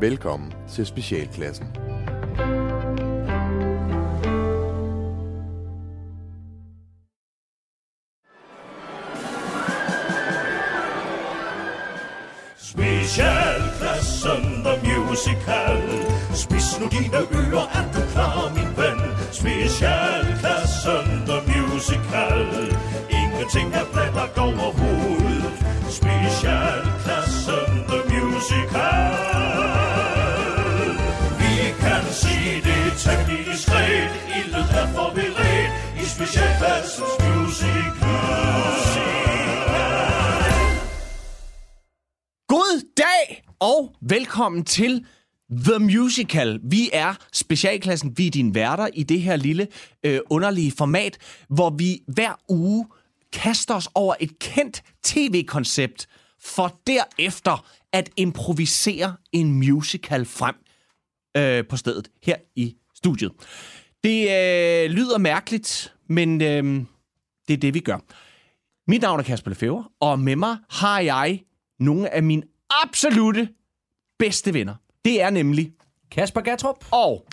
Velkommen 0.00 0.52
til 0.68 0.86
Specialklassen. 0.86 1.66
Specialklassen 12.56 14.64
The 14.64 14.74
Musical 14.82 15.82
Spis 16.34 16.80
nu 16.80 16.86
dine 16.86 17.16
ører, 17.16 17.68
er 17.74 17.92
du 17.92 18.00
klar, 18.12 18.52
min 18.54 18.76
ven? 18.76 19.00
Specialklassen 19.32 21.26
The 21.26 21.40
Musical 21.46 22.46
Ingenting 23.10 23.74
er 23.74 23.84
fletter 23.92 24.42
over. 24.42 24.93
I 36.34 36.36
Specialklassens 36.36 37.64
God 42.48 42.82
dag 42.96 43.44
og 43.60 43.94
velkommen 44.00 44.64
til 44.64 45.06
The 45.50 45.78
Musical. 45.78 46.60
Vi 46.62 46.90
er 46.92 47.14
specialklassen, 47.32 48.18
vi 48.18 48.26
er 48.26 48.30
dine 48.30 48.54
værter 48.54 48.88
i 48.94 49.02
det 49.02 49.20
her 49.20 49.36
lille 49.36 49.68
øh, 50.06 50.20
underlige 50.30 50.72
format, 50.78 51.18
hvor 51.48 51.70
vi 51.70 52.02
hver 52.06 52.40
uge 52.48 52.86
kaster 53.32 53.74
os 53.74 53.88
over 53.94 54.14
et 54.20 54.38
kendt 54.38 54.82
tv-koncept, 55.02 56.08
for 56.40 56.80
derefter 56.86 57.66
at 57.92 58.10
improvisere 58.16 59.16
en 59.32 59.52
musical 59.52 60.24
frem 60.24 60.54
øh, 61.36 61.66
på 61.66 61.76
stedet 61.76 62.08
her 62.22 62.36
i 62.56 62.76
studiet. 62.94 63.32
Det 64.04 64.20
øh, 64.20 64.90
lyder 64.90 65.18
mærkeligt, 65.18 65.94
men 66.08 66.42
øh, 66.42 66.84
det 67.48 67.54
er 67.54 67.58
det, 67.58 67.74
vi 67.74 67.80
gør. 67.80 67.98
Mit 68.90 69.02
navn 69.02 69.20
er 69.20 69.24
Kasper 69.24 69.50
Lefebvre, 69.50 69.84
og 70.00 70.18
med 70.18 70.36
mig 70.36 70.56
har 70.70 71.00
jeg 71.00 71.40
nogle 71.80 72.10
af 72.14 72.22
mine 72.22 72.42
absolute 72.84 73.48
bedste 74.18 74.54
venner. 74.54 74.74
Det 75.04 75.22
er 75.22 75.30
nemlig 75.30 75.72
Kasper 76.10 76.40
Gatrup. 76.40 76.84
og 76.90 77.26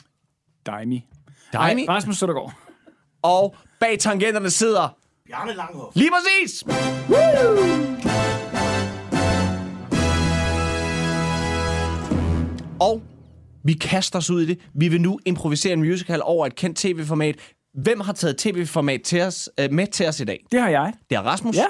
Daimi. 0.65 1.05
Daimi. 1.53 1.85
Nej, 1.85 1.95
Rasmus 1.95 2.17
Søndergaard. 2.17 2.53
og 3.21 3.55
bag 3.79 3.99
tangenterne 3.99 4.49
sidder 4.49 4.97
Bjarne 5.27 5.53
Langhoff 5.53 5.95
lige 5.95 6.09
præcis. 6.11 6.63
Og 12.79 13.01
vi 13.63 13.73
kaster 13.73 14.19
os 14.19 14.29
ud 14.29 14.41
i 14.41 14.45
det. 14.45 14.59
Vi 14.73 14.87
vil 14.87 15.01
nu 15.01 15.19
improvisere 15.25 15.73
en 15.73 15.79
musical 15.79 16.21
over 16.23 16.45
et 16.45 16.55
kendt 16.55 16.77
tv-format. 16.77 17.35
Hvem 17.73 17.99
har 17.99 18.13
taget 18.13 18.37
tv-format 18.37 19.01
til 19.01 19.21
os, 19.21 19.49
øh, 19.59 19.71
med 19.71 19.87
til 19.87 20.07
os 20.07 20.19
i 20.19 20.25
dag? 20.25 20.45
Det 20.51 20.61
har 20.61 20.69
jeg. 20.69 20.93
Det 21.09 21.15
er 21.15 21.21
Rasmus. 21.21 21.55
Ja. 21.55 21.65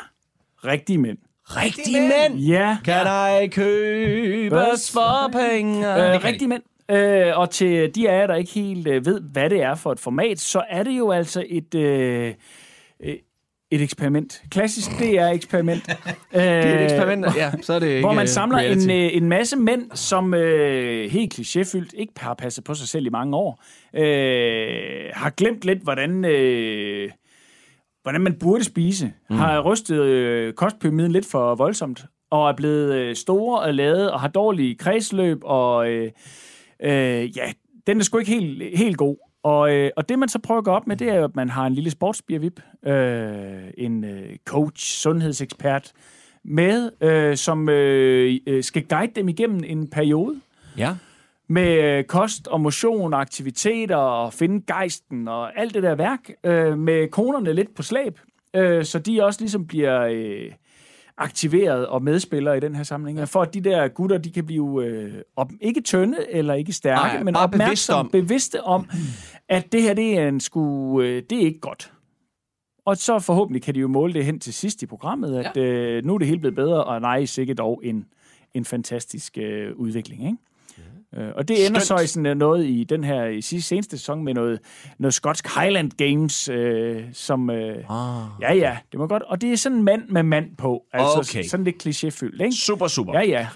Rigtige 0.65 0.97
mænd. 0.97 1.17
Rigtige 1.43 2.01
mænd. 2.01 2.39
Ja. 2.39 2.77
Kan 2.85 2.93
ej 2.93 3.47
købes 3.47 4.91
for 4.91 5.29
penge? 5.31 6.13
Øh, 6.13 6.23
rigtige 6.23 6.47
mænd. 6.47 6.63
Øh, 6.91 7.37
og 7.37 7.49
til 7.49 7.95
de 7.95 8.09
af 8.09 8.19
jer, 8.19 8.27
der 8.27 8.35
ikke 8.35 8.51
helt 8.51 8.87
øh, 8.87 9.05
ved, 9.05 9.21
hvad 9.21 9.49
det 9.49 9.61
er 9.61 9.75
for 9.75 9.91
et 9.91 9.99
format, 9.99 10.39
så 10.39 10.63
er 10.69 10.83
det 10.83 10.91
jo 10.97 11.11
altså 11.11 11.45
et... 11.49 11.75
Øh, 11.75 12.33
øh, 13.03 13.15
et 13.71 13.81
eksperiment. 13.81 14.41
Klassisk 14.51 14.91
DR-eksperiment. 14.99 15.85
det 15.87 15.97
Det 16.33 16.41
er 16.41 16.75
et 16.79 16.83
eksperiment. 16.83 17.25
Ja, 17.35 17.51
så 17.61 17.73
er 17.73 17.79
det 17.79 17.87
ikke 17.87 17.99
Hvor 17.99 18.13
man 18.13 18.23
øh, 18.23 18.27
samler 18.27 18.57
reality. 18.57 18.83
en, 18.83 18.91
øh, 18.91 19.09
en 19.13 19.29
masse 19.29 19.57
mænd, 19.57 19.91
som 19.93 20.33
øh, 20.33 21.11
helt 21.11 21.39
klichéfyldt 21.39 21.89
ikke 21.93 22.13
har 22.17 22.33
passet 22.33 22.63
på 22.63 22.73
sig 22.73 22.87
selv 22.87 23.05
i 23.05 23.09
mange 23.09 23.37
år, 23.37 23.63
øh, 23.95 25.09
har 25.13 25.29
glemt 25.29 25.65
lidt, 25.65 25.79
hvordan, 25.83 26.25
øh, 26.25 27.11
hvordan 28.01 28.21
man 28.21 28.33
burde 28.39 28.63
spise, 28.63 29.13
mm. 29.29 29.35
har 29.35 29.59
rystet 29.61 30.01
øh, 30.01 30.53
kostpyramiden 30.53 31.11
lidt 31.11 31.25
for 31.31 31.55
voldsomt, 31.55 32.05
og 32.31 32.49
er 32.49 32.53
blevet 32.55 32.93
øh, 32.93 33.15
store 33.15 33.59
og 33.59 33.73
lavet, 33.73 34.11
og 34.11 34.21
har 34.21 34.27
dårlige 34.27 34.75
kredsløb, 34.75 35.37
og 35.43 35.89
øh, 35.89 36.11
øh, 36.83 37.37
ja, 37.37 37.51
den 37.87 37.99
er 37.99 38.03
sgu 38.03 38.17
ikke 38.17 38.31
helt, 38.31 38.77
helt 38.77 38.97
god. 38.97 39.30
Og, 39.43 39.75
øh, 39.75 39.91
og 39.97 40.09
det, 40.09 40.19
man 40.19 40.29
så 40.29 40.39
prøver 40.39 40.57
at 40.59 40.65
gå 40.65 40.71
op 40.71 40.87
med, 40.87 40.95
det 40.95 41.09
er 41.09 41.15
jo, 41.15 41.23
at 41.23 41.35
man 41.35 41.49
har 41.49 41.65
en 41.65 41.73
lille 41.73 41.91
sportsbiervip, 41.91 42.59
øh, 42.85 43.63
en 43.77 44.03
øh, 44.03 44.35
coach, 44.45 45.01
sundhedsekspert, 45.01 45.91
med, 46.43 46.91
øh, 47.01 47.37
som 47.37 47.69
øh, 47.69 48.37
øh, 48.47 48.63
skal 48.63 48.83
guide 48.87 49.11
dem 49.15 49.29
igennem 49.29 49.61
en 49.65 49.89
periode 49.89 50.35
Ja. 50.77 50.95
med 51.49 51.83
øh, 51.83 52.03
kost 52.03 52.47
og 52.47 52.61
motion 52.61 53.13
og 53.13 53.21
aktiviteter 53.21 53.95
og 53.95 54.33
finde 54.33 54.63
gejsten 54.67 55.27
og 55.27 55.59
alt 55.59 55.73
det 55.73 55.83
der 55.83 55.95
værk, 55.95 56.29
øh, 56.43 56.77
med 56.77 57.07
konerne 57.07 57.53
lidt 57.53 57.75
på 57.75 57.83
slæb, 57.83 58.19
øh, 58.55 58.85
så 58.85 58.99
de 58.99 59.23
også 59.25 59.41
ligesom 59.41 59.67
bliver 59.67 60.01
øh, 60.11 60.51
aktiveret 61.23 61.87
og 61.87 62.03
medspillere 62.03 62.57
i 62.57 62.59
den 62.59 62.75
her 62.75 62.83
sammenhæng, 62.83 63.29
for 63.29 63.41
at 63.41 63.53
de 63.53 63.61
der 63.61 63.87
gutter, 63.87 64.17
de 64.17 64.31
kan 64.31 64.45
blive 64.45 64.85
øh, 64.85 65.13
op, 65.35 65.51
ikke 65.61 65.81
tynde 65.81 66.17
eller 66.29 66.53
ikke 66.53 66.73
stærke, 66.73 67.13
Nej, 67.13 67.23
men 67.23 67.33
bare 67.33 67.49
bevidste 67.49 67.91
om- 67.93 68.09
bevidste 68.09 68.63
om, 68.63 68.89
at 69.49 69.71
det 69.71 69.81
her, 69.81 69.93
det 69.93 70.17
er, 70.17 70.27
en 70.27 70.39
sku, 70.39 71.01
øh, 71.01 71.23
det 71.29 71.37
er 71.37 71.45
ikke 71.45 71.59
godt. 71.59 71.93
Og 72.85 72.97
så 72.97 73.19
forhåbentlig 73.19 73.61
kan 73.61 73.75
de 73.75 73.79
jo 73.79 73.87
måle 73.87 74.13
det 74.13 74.25
hen 74.25 74.39
til 74.39 74.53
sidst 74.53 74.83
i 74.83 74.85
programmet, 74.85 75.37
at 75.37 75.51
ja. 75.55 75.61
øh, 75.61 76.05
nu 76.05 76.13
er 76.13 76.17
det 76.17 76.27
helt 76.27 76.39
blevet 76.41 76.55
bedre, 76.55 76.83
og 76.83 77.01
nej, 77.01 77.25
sikkert 77.25 77.57
dog 77.57 77.81
en, 77.83 78.05
en 78.53 78.65
fantastisk 78.65 79.37
øh, 79.37 79.75
udvikling, 79.75 80.25
ikke? 80.25 80.37
Øh, 81.17 81.27
og 81.35 81.47
det 81.47 81.65
ender 81.65 81.79
Skønt. 81.79 81.99
så 81.99 82.03
i 82.03 82.07
sådan 82.07 82.37
noget 82.37 82.65
i 82.65 82.83
den 82.83 83.03
her 83.03 83.25
i 83.25 83.41
sidste 83.41 83.67
seneste 83.67 83.97
sæson 83.97 84.23
med 84.23 84.33
noget, 84.33 84.59
noget 84.99 85.13
skotsk 85.13 85.59
Highland 85.59 85.91
Games, 85.91 86.49
øh, 86.49 87.03
som... 87.13 87.49
Øh, 87.49 87.75
Ah. 87.89 88.23
ja, 88.41 88.53
ja, 88.53 88.77
det 88.91 88.99
var 88.99 89.07
godt. 89.07 89.23
Og 89.23 89.41
det 89.41 89.51
er 89.53 89.57
sådan 89.57 89.83
mand 89.83 90.09
med 90.09 90.23
mand 90.23 90.57
på. 90.57 90.83
Altså 90.93 91.35
Okay. 91.37 91.43
sådan 91.47 91.63
lidt 91.63 91.87
klichéfyldt, 91.87 92.43
ikke? 92.43 92.55
Super, 92.55 92.87
super. 92.87 93.13
Ja, 93.13 93.25
ja. 93.25 93.47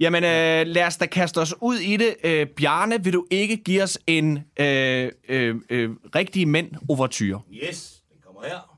Jamen, 0.00 0.24
øh, 0.24 0.66
lad 0.66 0.86
os 0.86 0.96
da 0.96 1.06
kaste 1.06 1.38
os 1.38 1.54
ud 1.62 1.76
i 1.76 1.96
det. 1.96 2.14
Øh, 2.24 2.46
Bjarne, 2.46 3.04
vil 3.04 3.12
du 3.12 3.26
ikke 3.30 3.56
give 3.56 3.82
os 3.82 3.98
en 4.06 4.38
øh, 4.60 5.10
øh, 5.28 5.54
øh, 5.70 5.90
rigtig 6.14 6.48
mænd 6.48 6.70
overtyre? 6.88 7.40
Yes, 7.68 8.02
den 8.12 8.16
kommer 8.26 8.40
her 8.44 8.73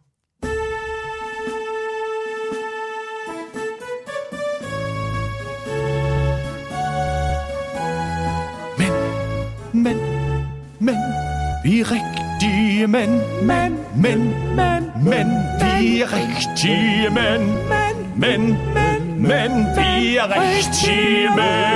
rigtige 11.93 12.87
mænd. 12.87 13.17
Men, 13.51 13.71
men, 14.05 14.19
men, 14.59 14.83
men, 15.11 15.27
vi 15.63 16.01
er 16.03 16.09
rigtige 16.21 17.11
mænd. 17.11 17.47
Men, 17.73 17.95
men, 18.21 18.41
men, 18.75 19.23
men, 19.23 19.51
vi 19.77 20.17
er 20.17 20.29
rigtige 20.41 21.29
mænd. 21.29 21.67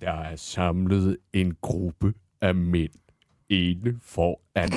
Der 0.00 0.12
er 0.12 0.36
samlet 0.36 1.18
en 1.32 1.54
gruppe 1.60 2.14
af 2.40 2.54
mænd 2.54 2.92
ene 3.48 3.98
foran 4.02 4.70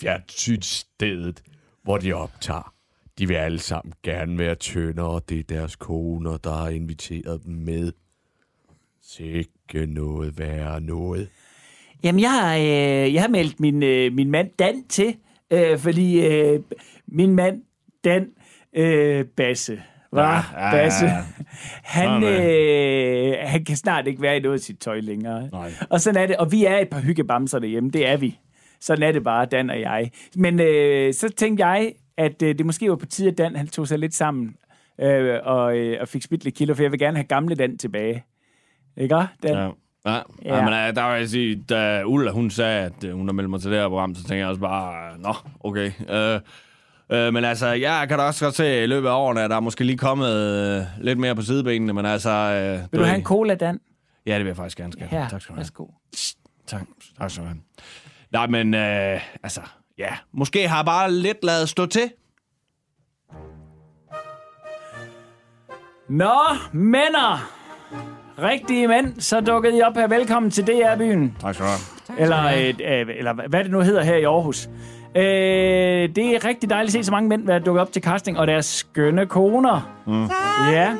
fjernsynsstedet, 0.00 1.42
hvor 1.82 1.98
de 1.98 2.12
optager. 2.12 2.74
De 3.18 3.28
vil 3.28 3.34
alle 3.34 3.58
sammen 3.58 3.92
gerne 4.02 4.38
være 4.38 4.54
tyndere, 4.54 5.06
og 5.06 5.28
det 5.28 5.38
er 5.38 5.42
deres 5.42 5.76
koner, 5.76 6.36
der 6.36 6.52
har 6.52 6.68
inviteret 6.68 7.44
dem 7.44 7.54
med. 7.54 7.92
Sikke 9.06 9.86
noget 9.86 10.38
værre 10.38 10.80
noget. 10.80 11.28
Jamen, 12.04 12.20
jeg 12.20 12.30
har, 12.30 12.56
øh, 12.56 13.14
jeg 13.14 13.22
har 13.22 13.28
meldt 13.28 13.60
min, 13.60 13.82
øh, 13.82 14.12
min 14.12 14.30
mand 14.30 14.50
Dan 14.58 14.84
til, 14.88 15.16
øh, 15.50 15.78
fordi 15.78 16.26
øh, 16.26 16.60
min 17.08 17.34
mand 17.34 17.62
Dan 18.04 18.28
øh, 18.76 19.24
Basse, 19.24 19.82
var 20.12 20.52
Ja, 20.56 20.66
ja, 20.66 20.70
Basse, 20.70 21.06
han, 21.84 22.24
øh, 22.24 23.34
han 23.40 23.64
kan 23.64 23.76
snart 23.76 24.06
ikke 24.06 24.22
være 24.22 24.36
i 24.36 24.40
noget 24.40 24.54
af 24.54 24.60
sit 24.60 24.78
tøj 24.78 25.00
længere. 25.00 25.48
Nej. 25.52 25.72
Og 25.90 26.00
sådan 26.00 26.22
er 26.22 26.26
det, 26.26 26.36
og 26.36 26.52
vi 26.52 26.64
er 26.64 26.78
et 26.78 26.88
par 26.88 27.00
hyggebamser 27.00 27.58
derhjemme, 27.58 27.90
det 27.90 28.08
er 28.08 28.16
vi. 28.16 28.38
Sådan 28.80 29.02
er 29.02 29.12
det 29.12 29.24
bare, 29.24 29.46
Dan 29.46 29.70
og 29.70 29.80
jeg. 29.80 30.10
Men 30.36 30.60
øh, 30.60 31.14
så 31.14 31.28
tænkte 31.28 31.66
jeg, 31.66 31.92
at 32.16 32.42
øh, 32.42 32.58
det 32.58 32.66
måske 32.66 32.90
var 32.90 32.96
på 32.96 33.06
tide, 33.06 33.28
at 33.30 33.38
Dan 33.38 33.56
han 33.56 33.66
tog 33.66 33.88
sig 33.88 33.98
lidt 33.98 34.14
sammen 34.14 34.56
øh, 35.00 35.38
og, 35.42 35.78
øh, 35.78 35.98
og 36.00 36.08
fik 36.08 36.22
spidt 36.22 36.44
lidt 36.44 36.54
kilo, 36.54 36.74
for 36.74 36.82
jeg 36.82 36.90
vil 36.92 37.00
gerne 37.00 37.16
have 37.16 37.26
gamle 37.26 37.54
Dan 37.54 37.78
tilbage. 37.78 38.24
Ikke 38.96 39.14
Dan? 39.14 39.28
Ja. 39.44 39.50
Ja, 39.60 39.70
Ja. 40.06 40.20
ja. 40.44 40.64
men 40.64 40.68
uh, 40.68 40.94
der 40.96 41.10
vil 41.10 41.18
jeg 41.18 41.28
sige, 41.28 41.62
da 41.68 42.02
Ulla, 42.04 42.30
hun 42.30 42.50
sagde, 42.50 42.80
at 42.84 43.04
uh, 43.04 43.10
hun 43.10 43.28
har 43.28 43.32
meldt 43.32 43.50
mig 43.50 43.60
til 43.60 43.70
det 43.70 43.78
her 43.80 43.88
program, 43.88 44.14
så 44.14 44.20
tænkte 44.20 44.36
jeg 44.36 44.46
også 44.48 44.60
bare, 44.60 45.14
uh, 45.14 45.22
nå, 45.22 45.34
okay. 45.60 45.86
Uh, 46.00 46.40
uh, 47.16 47.34
men 47.34 47.44
altså, 47.44 47.66
jeg 47.66 48.06
kan 48.08 48.18
da 48.18 48.24
også 48.24 48.44
godt 48.44 48.54
se 48.54 48.82
i 48.84 48.86
løbet 48.86 49.08
af 49.08 49.12
årene, 49.12 49.42
at 49.42 49.50
der 49.50 49.56
er 49.56 49.60
måske 49.60 49.84
lige 49.84 49.98
kommet 49.98 50.78
uh, 50.80 51.04
lidt 51.04 51.18
mere 51.18 51.34
på 51.34 51.42
sidebenene, 51.42 51.92
men 51.92 52.06
altså... 52.06 52.30
Uh, 52.30 52.92
Vil 52.92 53.00
du 53.00 53.04
have 53.04 53.18
en 53.18 53.24
cola, 53.24 53.54
Dan? 53.54 53.80
Ja, 54.26 54.32
det 54.34 54.40
vil 54.40 54.46
jeg 54.46 54.56
faktisk 54.56 54.78
gerne, 54.78 54.92
skat. 54.92 55.08
Her, 55.08 55.28
Tak 55.28 55.40
skal 55.42 55.52
du 55.52 55.54
have. 55.54 55.60
værsgo. 55.60 55.86
Tak, 56.66 56.82
tak 57.18 57.30
skal 57.30 57.42
du 57.42 57.48
have. 57.48 57.60
Nej, 58.32 58.46
men 58.46 58.74
uh, 58.74 59.20
altså, 59.42 59.60
ja, 59.98 60.08
måske 60.32 60.68
har 60.68 60.76
jeg 60.78 60.84
bare 60.84 61.12
lidt 61.12 61.44
lavet 61.44 61.68
stå 61.68 61.86
til. 61.86 62.10
Nå, 66.08 66.34
mænder! 66.72 67.53
Rigtige 68.42 68.88
mænd, 68.88 69.20
så 69.20 69.40
dukkede 69.40 69.78
I 69.78 69.82
op 69.82 69.94
her. 69.96 70.08
Velkommen 70.08 70.50
til 70.50 70.66
DR-byen. 70.66 71.36
Tak 71.40 71.54
skal 71.54 71.66
du 71.66 71.70
have. 71.70 72.20
Eller, 72.20 72.46
øh, 72.46 73.00
øh, 73.00 73.16
eller 73.18 73.48
hvad 73.48 73.64
det 73.64 73.72
nu 73.72 73.80
hedder 73.80 74.02
her 74.02 74.16
i 74.16 74.24
Aarhus. 74.24 74.68
Øh, 75.16 75.22
det 76.16 76.18
er 76.18 76.44
rigtig 76.44 76.70
dejligt 76.70 76.96
at 76.96 77.04
se 77.04 77.04
så 77.04 77.12
mange 77.12 77.28
mænd 77.28 77.46
være 77.46 77.58
dukket 77.58 77.80
op 77.80 77.92
til 77.92 78.02
casting, 78.02 78.38
og 78.38 78.46
deres 78.46 78.66
skønne 78.66 79.26
koner. 79.26 79.90
Mm. 80.06 80.28
Ja. 80.72 80.90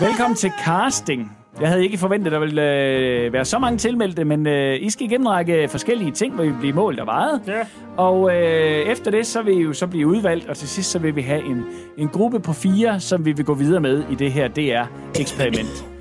Velkommen 0.00 0.36
til 0.36 0.52
casting. 0.64 1.32
Jeg 1.60 1.68
havde 1.68 1.84
ikke 1.84 1.98
forventet, 1.98 2.26
at 2.26 2.32
der 2.32 2.38
ville 2.38 2.62
øh, 2.62 3.32
være 3.32 3.44
så 3.44 3.58
mange 3.58 3.78
tilmeldte, 3.78 4.24
men 4.24 4.46
øh, 4.46 4.76
I 4.82 4.90
skal 4.90 5.06
igennem 5.06 5.26
en 5.26 5.32
række 5.32 5.68
forskellige 5.68 6.10
ting, 6.10 6.34
hvor 6.34 6.44
I 6.44 6.52
bliver 6.60 6.74
målt 6.74 7.00
og 7.00 7.06
vejet. 7.06 7.40
Ja. 7.46 7.60
Og 7.96 8.36
øh, 8.36 8.86
efter 8.86 9.10
det, 9.10 9.26
så 9.26 9.42
vil 9.42 9.58
I 9.58 9.62
jo 9.62 9.72
så 9.72 9.86
blive 9.86 10.06
udvalgt, 10.06 10.48
og 10.48 10.56
til 10.56 10.68
sidst 10.68 10.90
så 10.90 10.98
vil 10.98 11.16
vi 11.16 11.22
have 11.22 11.44
en, 11.44 11.64
en 11.96 12.08
gruppe 12.08 12.40
på 12.40 12.52
fire, 12.52 13.00
som 13.00 13.24
vi 13.24 13.32
vil 13.32 13.44
gå 13.44 13.54
videre 13.54 13.80
med 13.80 14.02
i 14.10 14.14
det 14.14 14.32
her 14.32 14.48
DR-eksperiment. 14.48 15.97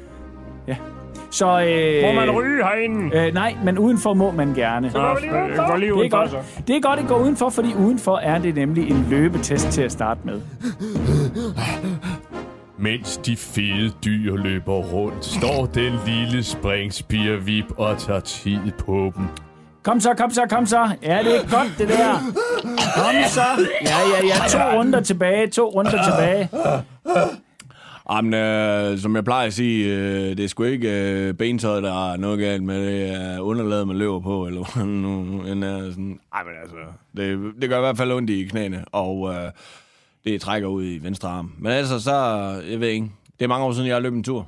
Så, 1.32 1.46
øh, 1.46 2.02
Må 2.04 2.12
man 2.22 2.32
ryge 2.32 2.64
herinde? 2.64 3.18
Øh, 3.18 3.34
nej, 3.34 3.56
men 3.64 3.78
udenfor 3.78 4.14
må 4.14 4.32
man 4.32 4.54
gerne. 4.54 4.92
Jeg 4.94 4.94
går 4.94 5.76
lige 5.78 5.90
Det 5.90 5.96
er, 5.96 6.00
udenfor, 6.00 6.18
godt. 6.18 6.32
så. 6.32 6.38
det 6.68 6.76
er 6.76 6.82
godt 6.82 7.00
at 7.00 7.08
gå 7.08 7.18
udenfor, 7.18 7.50
fordi 7.50 7.74
udenfor 7.80 8.18
er 8.18 8.38
det 8.38 8.56
nemlig 8.56 8.90
en 8.92 9.08
løbetest 9.10 9.68
til 9.70 9.82
at 9.82 9.92
starte 9.92 10.20
med. 10.24 10.42
Mens 12.80 13.18
de 13.18 13.38
fede 13.38 13.92
dyr 14.06 14.36
løber 14.36 14.74
rundt, 14.74 15.26
står 15.26 15.66
den 15.66 15.94
lille 16.06 16.44
springspirvip 16.44 17.66
og 17.78 17.98
tager 17.98 18.20
tid 18.20 18.60
på 18.80 19.12
dem. 19.18 19.26
Kom 19.84 20.00
så, 20.00 20.14
kom 20.14 20.32
så, 20.32 20.42
kom 20.50 20.66
så. 20.66 20.90
Ja, 21.04 21.20
det 21.24 21.36
er 21.36 21.42
godt, 21.42 21.72
det 21.78 21.88
der. 21.90 22.14
Kom 22.96 23.14
så. 23.28 23.42
Ja, 23.82 23.98
ja, 24.22 24.26
ja. 24.28 24.48
To 24.50 24.78
runder 24.78 25.00
tilbage, 25.02 25.48
to 25.48 25.70
runder 25.76 25.92
tilbage. 25.92 26.50
Jamen, 28.12 28.34
øh, 28.34 28.98
som 28.98 29.16
jeg 29.16 29.24
plejer 29.24 29.48
at 29.48 29.54
sige, 29.54 29.96
øh, 29.96 30.38
det 30.38 30.40
er 30.40 30.48
sgu 30.48 30.64
ikke 30.64 30.90
øh, 30.90 31.34
bentøjet, 31.34 31.84
der 31.84 32.12
er 32.12 32.18
noget 32.18 32.40
galt 32.40 32.64
med. 32.64 32.88
Det 32.88 33.10
er 33.10 33.40
underlaget, 33.40 33.88
man 33.88 33.98
løber 33.98 34.20
på, 34.20 34.48
eller 34.48 34.62
hvad 34.76 34.86
nu 34.86 35.42
end 35.44 35.64
er 35.64 35.90
sådan. 35.90 36.20
Ej, 36.34 36.44
men 36.44 36.54
altså, 36.62 36.76
det, 37.18 37.54
det 37.62 37.70
gør 37.70 37.78
i 37.78 37.82
hvert 37.82 37.98
fald 37.98 38.12
ondt 38.12 38.30
i 38.30 38.46
knæene, 38.46 38.86
og 38.92 39.34
øh, 39.34 39.52
det 40.26 40.42
trækker 40.42 40.68
ud 40.68 40.84
i 40.86 40.98
venstre 41.04 41.30
arm. 41.30 41.54
Men 41.60 41.72
altså, 41.72 42.00
så, 42.00 42.16
jeg 42.72 42.80
ved 42.80 42.88
ikke, 42.88 43.12
det 43.40 43.46
er 43.46 43.50
mange 43.50 43.66
år 43.66 43.72
siden, 43.72 43.88
jeg 43.88 43.96
har 43.96 44.02
løbet 44.02 44.18
en 44.18 44.24
tur. 44.24 44.48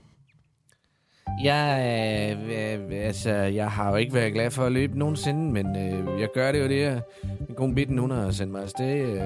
Jeg, 1.44 2.38
øh, 2.50 2.92
øh, 2.92 3.06
altså, 3.06 3.32
jeg 3.32 3.72
har 3.72 3.90
jo 3.90 3.96
ikke 3.96 4.14
været 4.14 4.34
glad 4.34 4.52
for 4.52 4.66
at 4.66 4.72
løbe 4.72 5.00
nogensinde, 5.00 5.52
men 5.52 5.66
øh, 5.66 6.22
jeg 6.22 6.30
gør 6.34 6.52
det 6.52 6.60
jo 6.60 6.68
det 6.68 6.78
her. 6.78 7.02
Min 7.48 7.56
kone 7.56 7.76
Bitten, 7.76 7.98
hun 7.98 8.12
har 8.12 8.32
sendt 8.32 8.52
mig 8.52 8.62
afsted, 8.64 9.02
øh, 9.02 9.22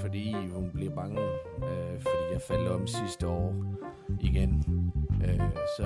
fordi 0.00 0.34
hun 0.54 0.70
bliver 0.74 0.94
bange, 0.94 1.18
jeg 2.34 2.42
faldt 2.42 2.68
om 2.68 2.86
sidste 2.86 3.26
år 3.26 3.54
igen. 4.20 4.64
Øh, 5.24 5.40
så... 5.78 5.84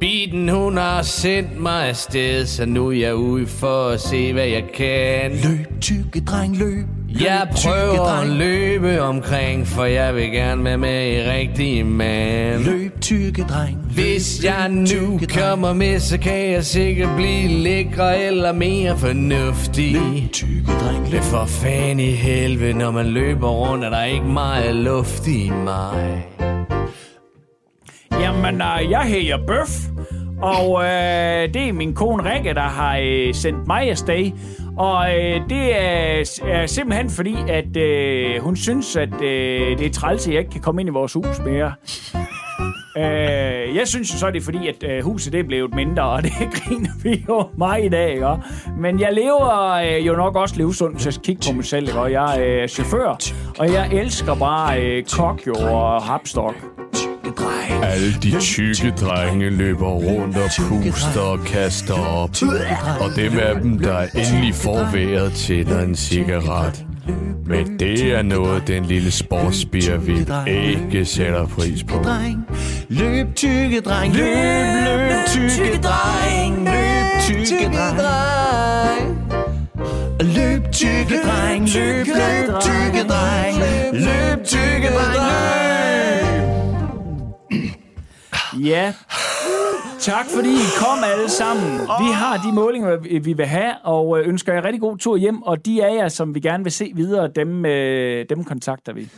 Biden, 0.00 0.48
hun 0.48 0.76
har 0.76 1.02
sendt 1.02 1.60
mig 1.60 1.88
afsted, 1.88 2.46
så 2.46 2.66
nu 2.66 2.88
er 2.88 2.92
jeg 2.92 3.14
ude 3.14 3.46
for 3.46 3.88
at 3.88 4.00
se, 4.00 4.32
hvad 4.32 4.46
jeg 4.46 4.64
kan. 4.74 5.30
Løb, 5.30 5.80
tykke 5.80 6.20
dreng, 6.20 6.56
løb. 6.56 6.86
Jeg 7.20 7.46
Løb, 7.46 7.54
prøver 7.54 8.20
at 8.20 8.28
løbe 8.28 9.02
omkring, 9.02 9.66
for 9.66 9.84
jeg 9.84 10.14
vil 10.14 10.30
gerne 10.30 10.64
være 10.64 10.78
med 10.78 11.12
i 11.12 11.30
rigtig 11.30 11.86
mand. 11.86 12.64
Løb, 12.64 13.00
tykke 13.00 13.42
dreng. 13.42 13.76
Hvis 13.76 14.44
jeg 14.44 14.68
nu 14.68 15.20
kommer 15.38 15.72
med, 15.72 15.98
så 15.98 16.18
kan 16.18 16.50
jeg 16.50 16.64
sikkert 16.64 17.16
blive 17.16 17.48
lækre 17.48 18.22
eller 18.22 18.52
mere 18.52 18.98
fornuftig. 18.98 19.96
Tykke 20.32 20.72
dreng, 20.80 21.10
løb. 21.10 21.20
For 21.22 21.44
fan 21.46 22.00
i 22.00 22.10
helvede, 22.10 22.72
når 22.72 22.90
man 22.90 23.06
løber 23.06 23.48
rundt, 23.48 23.84
er 23.84 23.90
der 23.90 24.04
ikke 24.04 24.26
meget 24.26 24.76
luft 24.76 25.26
i 25.28 25.50
mig. 25.64 26.26
Jamen, 28.20 28.54
øh, 28.54 28.90
jeg 28.90 29.02
hedder 29.02 29.46
Bøf, 29.46 29.88
og 30.42 30.84
øh, 30.84 31.54
det 31.54 31.68
er 31.68 31.72
min 31.72 31.94
kone 31.94 32.34
Rikke, 32.34 32.54
der 32.54 32.60
har 32.60 32.98
øh, 33.02 33.34
sendt 33.34 33.66
mig 33.66 33.90
afsted. 33.90 34.30
Og 34.76 35.14
øh, 35.14 35.40
det 35.48 35.80
er, 35.80 36.40
er 36.44 36.66
simpelthen 36.66 37.10
fordi, 37.10 37.36
at 37.48 37.76
øh, 37.76 38.42
hun 38.42 38.56
synes, 38.56 38.96
at 38.96 39.22
øh, 39.22 39.78
det 39.78 39.86
er 39.86 39.90
træls, 39.90 40.26
at 40.26 40.32
jeg 40.32 40.40
ikke 40.40 40.50
kan 40.50 40.60
komme 40.60 40.82
ind 40.82 40.88
i 40.88 40.92
vores 40.92 41.12
hus 41.12 41.38
mere. 41.46 41.72
Øh, 42.96 43.76
jeg 43.76 43.82
synes 43.84 44.12
jo 44.12 44.18
så, 44.18 44.30
det 44.30 44.40
er 44.40 44.44
fordi, 44.44 44.68
at 44.68 44.82
øh, 44.82 45.04
huset 45.04 45.32
det 45.32 45.40
er 45.40 45.44
blevet 45.44 45.74
mindre, 45.74 46.02
og 46.02 46.22
det 46.24 46.32
griner 46.52 46.90
vi 47.02 47.24
jo 47.28 47.48
mig 47.58 47.84
i 47.84 47.88
dag, 47.88 48.12
ikke? 48.12 48.26
Men 48.78 49.00
jeg 49.00 49.12
lever 49.12 49.72
øh, 49.72 50.06
jo 50.06 50.12
nok 50.12 50.36
også 50.36 50.56
livssundt, 50.56 50.94
hvis 50.94 51.06
jeg 51.06 51.14
kigge 51.24 51.42
på 51.48 51.56
mig 51.56 51.64
selv, 51.64 51.88
ikke? 51.88 52.00
Og 52.00 52.12
jeg 52.12 52.40
er 52.40 52.62
øh, 52.62 52.68
chauffør, 52.68 53.16
og 53.58 53.72
jeg 53.72 53.92
elsker 53.92 54.34
bare 54.34 54.82
øh, 54.82 55.04
kok 55.04 55.46
jo 55.46 55.54
og 55.54 56.02
hapstok. 56.02 56.54
Alle 57.82 58.12
de 58.22 58.40
tykke 58.40 58.90
drenge 59.00 59.50
løber 59.50 59.90
rundt 59.90 60.36
og 60.36 60.50
puster 60.68 61.20
og 61.20 61.38
kaster 61.44 61.94
op. 61.94 62.30
Og 63.00 63.10
dem 63.16 63.38
af 63.38 63.60
dem, 63.62 63.78
der 63.78 64.06
endelig 64.14 64.54
får 64.54 64.88
vejret 64.92 65.32
til 65.32 65.72
en 65.72 65.96
cigaret. 65.96 66.84
Men 67.46 67.78
det 67.78 68.14
er 68.14 68.22
noget, 68.22 68.66
den 68.66 68.84
lille 68.84 69.10
sportsbiervip 69.10 70.30
ikke 70.46 71.04
sætter 71.04 71.46
pris 71.46 71.84
på. 71.84 72.04
Løb, 72.88 73.34
tykke 73.34 73.80
dreng. 73.80 74.14
Løb, 74.14 74.26
løb, 74.84 75.26
tykke 75.26 75.78
dreng. 75.82 76.64
Løb, 76.64 77.20
tykke 77.20 77.76
dreng. 77.76 78.44
Løb, 80.20 80.72
tykke 80.72 81.14
dreng. 81.26 81.68
Løb, 81.74 82.06
løb, 82.06 82.60
tykke 82.60 83.08
dreng. 83.08 83.58
Løb, 83.92 84.44
tykke 84.44 84.88
dreng. 84.88 85.24
Løb. 85.24 85.73
Ja. 88.62 88.94
Tak 90.00 90.24
fordi 90.36 90.48
I 90.48 90.66
kom 90.78 90.98
alle 91.14 91.28
sammen. 91.30 91.80
Vi 91.80 92.12
har 92.12 92.36
de 92.48 92.54
målinger, 92.54 92.96
vi- 92.96 93.18
vi 93.18 93.32
vil 93.32 93.46
have, 93.46 93.72
og 93.84 94.18
øh, 94.20 94.28
ønsker 94.28 94.52
jer 94.54 94.64
rigtig 94.64 94.80
god 94.80 94.98
tur 94.98 95.16
hjem. 95.16 95.42
Og 95.42 95.66
de 95.66 95.84
af 95.84 95.94
jer, 95.96 96.08
som 96.08 96.34
vi 96.34 96.40
gerne 96.40 96.62
vil 96.64 96.72
se 96.72 96.92
videre, 96.94 97.28
dem, 97.36 97.66
øh, 97.66 98.26
dem 98.30 98.44
kontakter 98.44 98.92
vi. 98.92 99.08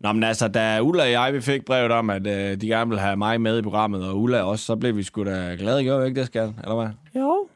Nå, 0.00 0.12
men 0.12 0.24
altså, 0.24 0.48
da 0.48 0.80
Ulla 0.82 1.02
og 1.02 1.10
jeg 1.10 1.34
vi 1.34 1.40
fik 1.40 1.64
brevet 1.64 1.92
om, 1.92 2.10
at 2.10 2.26
øh, 2.26 2.60
de 2.60 2.66
gerne 2.66 2.88
ville 2.90 3.00
have 3.00 3.16
mig 3.16 3.40
med 3.40 3.58
i 3.58 3.62
programmet, 3.62 4.08
og 4.08 4.20
Ulla 4.20 4.42
også, 4.42 4.64
så 4.64 4.76
blev 4.76 4.96
vi 4.96 5.02
sgu 5.02 5.24
da 5.24 5.56
glade, 5.58 5.82
gjorde 5.82 6.00
vi 6.02 6.06
ikke 6.08 6.20
det, 6.20 6.26
skal? 6.26 6.54
Eller 6.62 6.74
hvad? 6.74 6.88
Jo. 7.22 7.46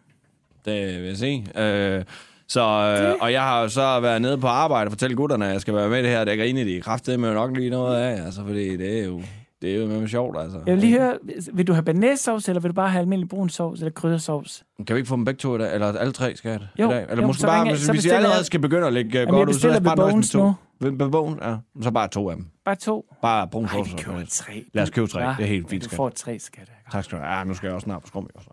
Det 0.65 1.01
vil 1.01 1.07
jeg 1.09 1.17
sige. 1.17 1.47
Øh, 1.63 2.05
så, 2.49 2.61
øh, 2.61 3.15
og 3.21 3.33
jeg 3.33 3.43
har 3.43 3.63
jo 3.63 3.69
så 3.69 4.01
været 4.01 4.23
nede 4.23 4.39
på 4.39 4.47
arbejde 4.47 4.89
og 4.89 4.93
fortælle 4.93 5.17
gutterne, 5.17 5.47
at 5.47 5.53
jeg 5.53 5.61
skal 5.61 5.75
være 5.75 5.89
med 5.89 5.99
i 5.99 6.03
det 6.03 6.11
her. 6.11 6.25
Det 6.25 6.39
griner 6.39 6.65
de 6.65 6.81
kraftedeme 6.81 7.27
med 7.27 7.35
nok 7.35 7.56
lige 7.56 7.70
noget 7.70 7.97
af, 7.97 8.25
altså, 8.25 8.41
fordi 8.47 8.77
det 8.77 9.01
er 9.01 9.05
jo, 9.05 9.23
det 9.65 9.75
er 9.77 9.81
jo 9.81 9.87
med 10.01 10.09
sjovt, 10.09 10.39
altså. 10.39 10.59
Jeg 10.67 10.75
vil 10.75 10.81
lige 10.83 10.99
høre, 11.01 11.19
vil 11.53 11.67
du 11.67 11.73
have 11.73 11.83
banæssovs, 11.85 12.49
eller 12.49 12.61
vil 12.61 12.69
du 12.69 12.75
bare 12.75 12.91
have 12.91 13.01
almindelig 13.01 13.29
brun 13.29 13.49
sovs, 13.49 13.81
eller 13.81 13.91
kryddersovs? 13.93 14.65
Kan 14.87 14.94
vi 14.94 14.99
ikke 14.99 15.09
få 15.09 15.17
dem 15.17 15.25
begge 15.25 15.39
to 15.39 15.55
i 15.56 15.59
dag? 15.59 15.75
Eller 15.75 15.93
alle 15.93 16.13
tre 16.13 16.27
det 16.31 16.69
Jo, 16.79 16.91
dag? 16.91 17.03
Eller 17.03 17.21
jo, 17.23 17.27
måske 17.27 17.41
så 17.41 17.47
bare, 17.47 17.61
ringer- 17.61 17.75
hvis, 17.75 17.81
så 17.83 17.93
hvis 17.93 17.93
vi 17.93 17.97
bestiller 17.97 18.17
allerede 18.17 18.37
jeg- 18.37 18.44
skal 18.47 18.61
begynde 18.61 18.87
at 18.87 18.93
lægge 18.93 19.19
jeg 19.19 19.29
godt 19.29 19.49
ud, 19.49 19.55
så 19.55 19.69
lad 19.69 19.77
os 19.77 19.83
bare 19.85 19.97
nøjes 19.97 20.15
med 20.15 20.23
to. 20.23 20.53
Bebones, 20.99 21.39
ja. 21.43 21.56
Så 21.83 21.91
bare 21.91 22.09
to 22.09 22.31
af 22.31 22.37
dem. 22.37 22.47
Bare 22.65 22.75
to? 22.77 23.06
Bare 23.23 23.49
brun 23.49 23.63
Nej, 23.63 23.73
sovs. 23.73 23.89
vi 23.89 23.94
og 23.94 23.99
køber 24.05 24.21
tre. 24.31 24.65
Lad 24.75 24.83
os 24.83 24.91
købe 24.91 25.06
tre. 25.06 25.21
Det 25.21 25.29
er 25.41 25.44
helt 25.44 25.69
fint, 25.71 25.83
Du 25.83 25.89
skat. 25.89 25.97
får 25.97 26.09
tre, 26.09 26.39
skat. 26.39 26.73
Tak 26.93 27.05
skal 27.05 27.19
du 27.19 27.25
have. 27.25 27.39
Ja, 27.39 27.44
nu 27.44 27.55
skal 27.55 27.67
jeg 27.67 27.75
også 27.75 27.85
snart 27.85 28.03
på 28.03 28.06
skum. 28.06 28.29
jo, 28.37 28.43
så. 28.43 28.51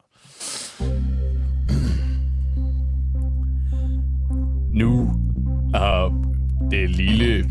Nu 4.73 5.09
har 5.73 6.13
det 6.71 6.89
lille 6.89 7.45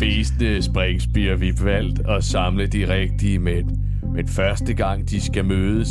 fæsende 0.00 0.62
springspirvip 0.62 1.64
valgt 1.64 2.00
at 2.08 2.24
samle 2.24 2.66
de 2.66 2.88
rigtige 2.94 3.38
mænd. 3.38 3.70
Men 4.14 4.28
første 4.28 4.74
gang 4.74 5.10
de 5.10 5.20
skal 5.20 5.44
mødes, 5.44 5.88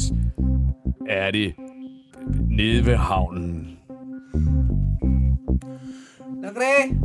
er 1.10 1.32
det 1.32 1.54
nede 2.50 2.86
ved 2.86 2.96
havnen. 2.96 3.68
Nå, 6.42 6.48
goddag. 6.54 6.98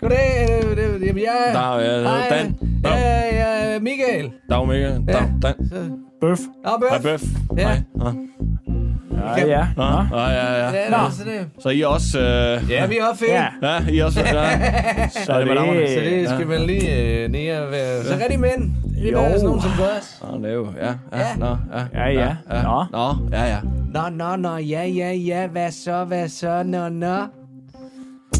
Goddag, 0.00 0.48
øh, 0.70 0.76
det- 0.76 1.06
jamen, 1.06 1.22
jeg 1.22 1.44
er... 1.48 1.52
Der 1.52 1.74
er, 1.74 1.80
jeg 1.80 1.90
hedder 1.94 2.08
Hej, 2.10 2.28
Dan. 2.28 2.54
Ja, 2.84 2.94
jeg 3.44 3.74
er 3.74 3.80
Michael. 3.80 4.30
Dag, 4.50 4.68
Mikkel. 4.68 5.06
Dag, 5.08 5.22
Dan. 5.42 5.54
Bøf. 6.20 6.38
Nå, 6.64 6.70
Hej, 6.90 6.98
Bøf. 7.02 7.20
Bøf. 7.20 7.22
Ja. 7.58 7.62
Hej. 7.68 7.82
Ja. 8.04 8.12
Ja, 9.36 9.46
ja. 9.46 9.66
Nå. 9.76 9.84
Ja, 10.18 10.28
ja, 10.28 10.52
ja. 10.58 10.70
Ja, 10.70 10.90
Nå. 10.90 10.96
nå. 10.96 11.10
Så, 11.10 11.24
det, 11.24 11.46
Så 11.62 11.68
I 11.68 11.80
er 11.80 11.86
også... 11.86 12.18
Øh, 12.18 12.70
ja, 12.70 12.86
vi 12.86 12.96
er 12.98 13.04
oppe 13.04 13.24
Ja, 13.28 13.46
ja, 13.62 13.90
I 13.90 13.98
er 13.98 14.04
også... 14.04 14.20
Ja. 14.20 14.28
så 15.24 15.40
det 15.40 15.46
navnet? 15.46 15.88
Så 15.88 16.00
det... 16.00 16.10
det 16.12 16.28
skal 16.28 16.46
man 16.46 16.60
lige 16.60 17.02
øh, 17.02 17.28
ned 17.30 17.56
og 17.58 17.70
være... 17.70 18.04
Så 18.04 18.14
rigtig 18.22 18.40
mænd. 18.40 18.72
Det 19.02 19.12
er 19.12 19.28
sådan 19.30 19.44
nogen 19.44 19.60
som 19.62 19.70
os. 19.70 20.22
Nå, 20.32 20.38
det 20.38 20.50
er 20.50 20.54
jo... 20.54 20.66
Ja, 20.80 20.86
ja, 20.86 21.18
Ja. 21.18 21.36
nå, 21.36 21.56
ja. 21.94 22.10
Ja, 22.10 22.34
ja. 22.48 22.62
Nå. 22.62 22.84
Nå, 22.92 23.28
ja, 23.32 23.44
ja. 23.44 23.58
Nå, 23.94 24.08
nå, 24.10 24.36
nå, 24.36 24.56
ja, 24.56 24.84
ja, 24.84 25.12
ja, 25.12 25.46
hvad 25.46 25.70
så, 25.70 26.04
hvad 26.04 26.28
så, 26.28 26.62
nå, 26.62 26.88
nå. 26.88 27.16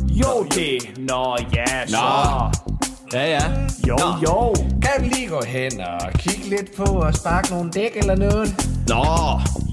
Jo, 0.08 0.44
det. 0.54 0.98
Nå, 0.98 1.36
ja, 1.56 1.86
så. 1.86 2.69
Ja, 3.12 3.26
ja. 3.30 3.40
Jo, 3.88 3.96
jo. 4.22 4.54
Kan 4.82 5.02
vi 5.04 5.08
lige 5.08 5.28
gå 5.28 5.42
hen 5.46 5.80
og 5.80 6.12
kigge 6.18 6.48
lidt 6.48 6.76
på 6.76 6.82
og 6.84 7.14
sparke 7.14 7.50
nogle 7.50 7.70
dæk 7.70 7.96
eller 7.96 8.16
noget? 8.16 8.66
Nå. 8.88 9.04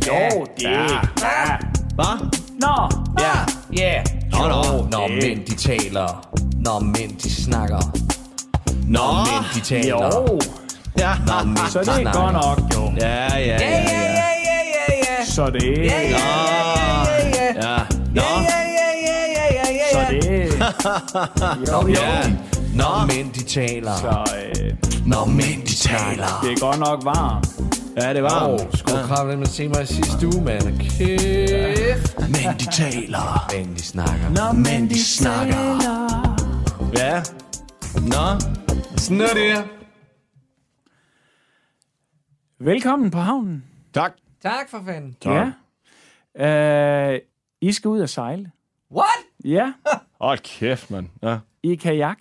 Jo, 0.08 0.46
det. 0.58 0.63
Ja. 0.63 0.84
Ja. 1.22 1.58
Hvad? 1.96 2.29
Nå. 2.60 2.89
Ja. 3.20 3.34
Ja. 3.77 4.03
Nå, 4.32 4.48
nå. 4.48 4.88
Nå, 4.91 5.08
men 5.08 5.44
de 5.48 5.56
taler. 5.56 6.27
Når 6.56 6.79
mænd 6.79 7.17
de 7.17 7.44
snakker. 7.44 7.98
Nå, 8.88 9.01
Mænd 9.13 9.46
de 9.56 9.60
taler. 9.60 10.06
Jo, 10.15 10.39
ja. 11.00 11.12
Når 11.27 11.46
mænd 11.46 11.72
så 11.72 11.79
de 11.79 11.86
det 11.86 12.08
er 12.08 12.13
godt 12.13 12.34
nok, 12.34 12.74
jo. 12.75 12.91
Ja, 12.98 13.38
ja, 13.38 13.38
ja, 13.38 13.46
Ja, 13.46 13.58
ja, 13.60 13.67
ja. 13.67 13.70
ja, 13.70 14.20
ja, 14.46 14.60
ja, 14.89 15.15
ja. 15.20 15.25
Så 15.25 15.50
det 15.50 15.79
er... 15.79 15.84
Ja, 15.84 16.01
ja, 16.01 16.08
ja, 16.10 16.17
ja, 17.36 17.46
ja. 17.56 17.72
Ja, 17.72 17.77
nå, 18.15 18.22
Ja, 18.22 18.62
ja, 18.77 18.89
ja, 19.08 19.20
ja, 19.38 19.46
ja, 19.53 19.65
ja, 19.72 19.91
Så 19.91 20.00
ja. 20.00 20.08
det 20.10 20.25
er... 20.27 21.72
Jo, 21.72 21.88
jo. 21.88 21.94
ja. 21.94 22.57
Når 22.78 23.16
mænd 23.16 23.34
de 23.34 23.44
taler. 23.44 23.96
Så 23.96 24.24
øh, 24.40 25.08
Når 25.08 25.26
mænd 25.26 25.62
de 25.68 25.76
taler. 25.76 26.30
det 26.44 26.52
er 26.52 26.60
godt 26.68 26.80
nok 26.80 27.06
varmt. 27.06 27.48
Ja, 28.02 28.14
det 28.14 28.24
var. 28.24 28.48
Åh, 28.48 28.54
oh, 28.54 28.60
skulle 28.74 29.04
kraftigt 29.04 29.40
med 29.40 29.48
se 29.48 29.68
mig 29.68 29.84
i 29.84 29.86
sidste 29.86 30.28
uge, 30.28 30.44
mand. 30.46 30.80
Kæft. 30.80 32.20
Mænd 32.20 32.60
de 32.60 32.66
taler. 32.72 33.52
Mænd 33.54 33.76
de 33.76 33.84
snakker. 33.84 34.30
Når 34.30 34.52
Mænd 34.52 34.90
de 34.90 35.04
snakker. 35.04 35.60
Ja. 36.98 37.24
Nå. 38.14 38.26
Sådan 38.98 39.22
er 39.22 39.34
det. 39.34 39.70
Velkommen 42.60 43.12
på 43.12 43.18
havnen. 43.20 43.64
Tak. 43.94 44.14
Tak 44.44 44.70
for 44.70 44.82
fanden. 44.86 45.16
Ja. 45.26 45.52
Øh, 47.16 47.20
I 47.62 47.72
skal 47.72 47.90
ud 47.90 48.00
og 48.00 48.10
sejle. 48.10 48.52
What? 48.92 49.18
Ja, 49.46 49.74
Hold 50.22 50.40
kæft, 50.40 50.92
mand. 50.92 51.08
Ja. 51.24 51.38
i 51.64 51.76
kajak. 51.76 52.18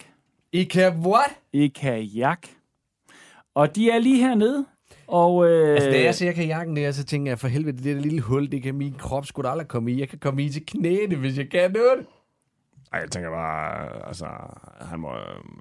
I 0.52 0.64
kan 0.64 0.92
what? 1.06 1.30
I 1.52 1.66
kajak. 1.68 2.46
Og 3.54 3.76
de 3.76 3.90
er 3.90 3.98
lige 3.98 4.20
hernede. 4.28 4.66
Og 5.08 5.50
øh, 5.50 5.74
Altså, 5.74 5.90
da 5.90 6.02
jeg 6.02 6.14
ser 6.14 6.32
kajakken 6.32 6.76
der, 6.76 6.90
så 6.92 7.04
tænker 7.04 7.30
jeg, 7.30 7.38
for 7.38 7.48
helvede, 7.48 7.76
det 7.76 7.84
der 7.84 7.94
lille 8.02 8.20
hul, 8.20 8.52
det 8.52 8.62
kan 8.62 8.74
min 8.74 8.94
krop 8.94 9.26
sgu 9.26 9.42
da 9.42 9.48
aldrig 9.48 9.68
komme 9.68 9.92
i. 9.92 10.00
Jeg 10.00 10.08
kan 10.08 10.18
komme 10.18 10.42
i 10.42 10.48
til 10.48 10.66
knæene, 10.66 11.16
hvis 11.16 11.38
jeg 11.38 11.50
kan 11.50 11.72
noget. 11.72 12.06
Ej, 12.92 13.00
jeg 13.00 13.10
tænker 13.10 13.30
bare, 13.30 14.06
altså, 14.08 14.26
han, 14.80 15.00
må, 15.00 15.12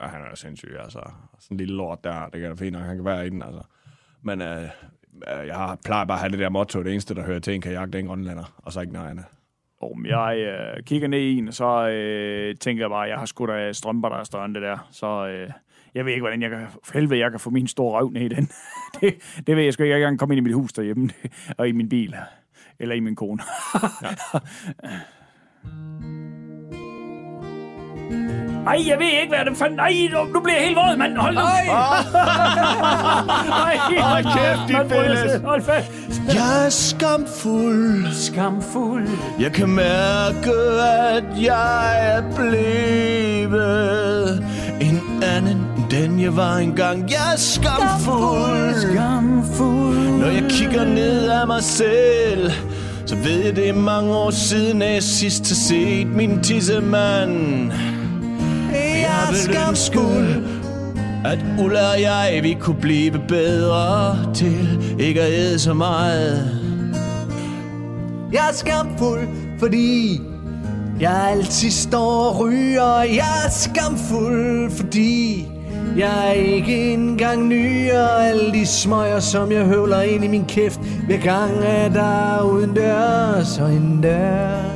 ja, 0.02 0.08
han 0.08 0.22
er 0.32 0.36
sindssyg, 0.36 0.76
altså. 0.80 1.00
Sådan 1.40 1.56
en 1.56 1.58
lille 1.58 1.76
lort 1.76 2.04
der, 2.04 2.30
det 2.30 2.42
kan 2.42 2.50
da 2.50 2.56
fint 2.56 2.74
nok, 2.74 2.82
han 2.84 2.96
kan 2.96 3.06
være 3.06 3.28
i 3.28 3.30
den, 3.30 3.42
altså. 3.42 3.62
Men 4.22 4.42
øh, 4.42 4.62
øh, 4.64 5.48
jeg 5.48 5.56
har- 5.56 5.78
plejer 5.86 6.06
bare 6.06 6.16
at 6.18 6.20
have 6.22 6.32
det 6.32 6.40
der 6.40 6.50
motto, 6.50 6.84
det 6.84 6.92
eneste, 6.92 7.16
der 7.16 7.24
hører 7.26 7.40
til 7.40 7.54
en 7.56 7.62
kajak, 7.62 7.88
det 7.88 7.96
er 7.96 8.00
en 8.00 8.08
grønlander, 8.08 8.54
og 8.58 8.74
så 8.74 8.82
ikke 8.82 8.94
noget 8.94 9.10
andet. 9.10 9.26
Om 9.82 10.06
jeg 10.06 10.38
øh, 10.38 10.84
kigger 10.84 11.08
ned 11.08 11.20
i 11.20 11.38
en, 11.38 11.52
så 11.52 11.88
øh, 11.88 12.56
tænker 12.56 12.84
jeg 12.84 12.90
bare, 12.90 13.04
at 13.06 13.10
jeg 13.10 13.20
har 13.20 13.26
sgu 13.26 13.46
da 13.46 13.74
strømper, 13.74 14.10
der 14.10 14.16
er 14.16 14.24
større 14.24 14.46
end 14.46 14.54
det 14.54 14.62
der. 14.62 14.88
Så 14.92 15.28
øh, 15.28 15.50
jeg 15.96 16.06
ved 16.06 16.12
ikke, 16.12 16.22
hvordan 16.22 16.42
jeg 16.42 16.50
kan, 16.50 16.68
for 16.84 16.94
helvede, 16.94 17.20
jeg 17.20 17.32
kan 17.32 17.40
få 17.40 17.50
min 17.50 17.68
store 17.68 18.00
røv 18.00 18.10
ned 18.10 18.22
i 18.22 18.28
den. 18.28 18.50
det, 19.02 19.16
det 19.48 19.56
ved 19.56 19.64
jeg 19.64 19.74
sgu 19.74 19.84
ikke. 19.84 20.00
Jeg 20.00 20.10
kan 20.10 20.18
komme 20.18 20.36
ind 20.36 20.48
i 20.48 20.50
mit 20.50 20.56
hus 20.56 20.74
derhjemme, 20.74 21.10
og 21.58 21.70
i 21.70 21.72
min 21.72 21.90
bil. 21.90 22.16
Eller 22.80 22.96
i 22.96 23.00
min 23.00 23.16
kone. 23.16 23.42
Ej, 28.68 28.84
jeg 28.88 28.98
ved 29.00 29.08
ikke, 29.22 29.36
hvad 29.36 29.46
det 29.50 29.58
fanden... 29.58 29.80
Ej, 29.80 29.94
nu, 30.12 30.18
nu 30.34 30.40
bliver 30.40 30.56
jeg 30.56 30.66
helt 30.66 30.76
våd, 30.76 30.98
mand. 30.98 31.18
Hold 31.18 31.36
nu. 31.36 31.42
Ej, 31.42 31.68
hold 34.00 34.24
kæft, 34.24 34.68
dit 34.68 34.76
sig. 35.32 35.42
Hold 35.44 35.62
fast. 35.62 35.92
Jeg 36.34 36.66
er 36.66 36.70
skamfuld. 36.70 38.06
Skamfuld. 38.14 39.08
Jeg 39.40 39.52
kan 39.52 39.70
mærke, 39.70 40.52
at 41.16 41.24
jeg 41.42 42.16
er 42.16 42.22
blevet 42.36 44.44
en 44.82 45.02
anden 45.24 45.76
end 45.86 45.92
den, 45.92 46.20
jeg 46.20 46.36
var 46.36 46.58
engang. 46.58 47.10
Jeg 47.10 47.34
er 47.34 47.38
skamfuld. 47.38 48.92
Skamfuld. 48.92 50.20
Når 50.20 50.28
jeg 50.28 50.44
kigger 50.50 50.86
ned 50.86 51.30
af 51.30 51.48
mig 51.48 51.64
selv, 51.64 52.52
så 53.06 53.16
ved 53.16 53.44
jeg, 53.46 53.56
det 53.56 53.70
er 53.70 53.74
mange 53.74 54.16
år 54.16 54.32
siden, 54.32 54.82
at 54.82 54.94
jeg 54.94 55.04
sidst 55.04 55.50
har 55.50 55.56
set 55.56 56.08
min 56.08 56.44
tissemand. 56.44 57.72
Jeg 58.76 59.30
er 59.30 59.34
skamfuld. 59.34 60.44
At 61.26 61.40
Ulla 61.64 61.92
og 61.94 62.02
jeg, 62.02 62.40
vi 62.44 62.58
kunne 62.60 62.82
blive 62.82 63.22
bedre 63.28 64.34
til 64.34 64.96
ikke 65.00 65.22
at 65.22 65.32
æde 65.32 65.60
så 65.60 65.74
meget. 65.74 66.62
Jeg 68.34 68.48
er 68.50 68.54
skamfuld, 68.54 69.28
fordi 69.60 70.22
jeg 71.00 71.30
altid 71.32 71.72
står 71.72 72.30
og 72.30 72.40
ryger. 72.40 73.02
Jeg 73.02 73.44
er 73.46 73.50
skamfuld, 73.50 74.72
fordi 74.72 75.48
jeg 75.98 76.36
ikke 76.38 76.94
engang 76.94 77.48
nyder 77.48 78.08
alle 78.08 78.54
de 78.54 78.66
smøger, 78.66 79.20
som 79.20 79.52
jeg 79.52 79.66
høvler 79.66 80.02
ind 80.02 80.24
i 80.24 80.28
min 80.28 80.46
kæft, 80.46 80.80
hver 81.08 81.18
gang 81.18 81.52
er 81.64 81.90
der 81.90 82.42
uden 82.42 82.74
dørs 82.74 83.60
og 83.60 83.74
indendørs. 83.74 84.75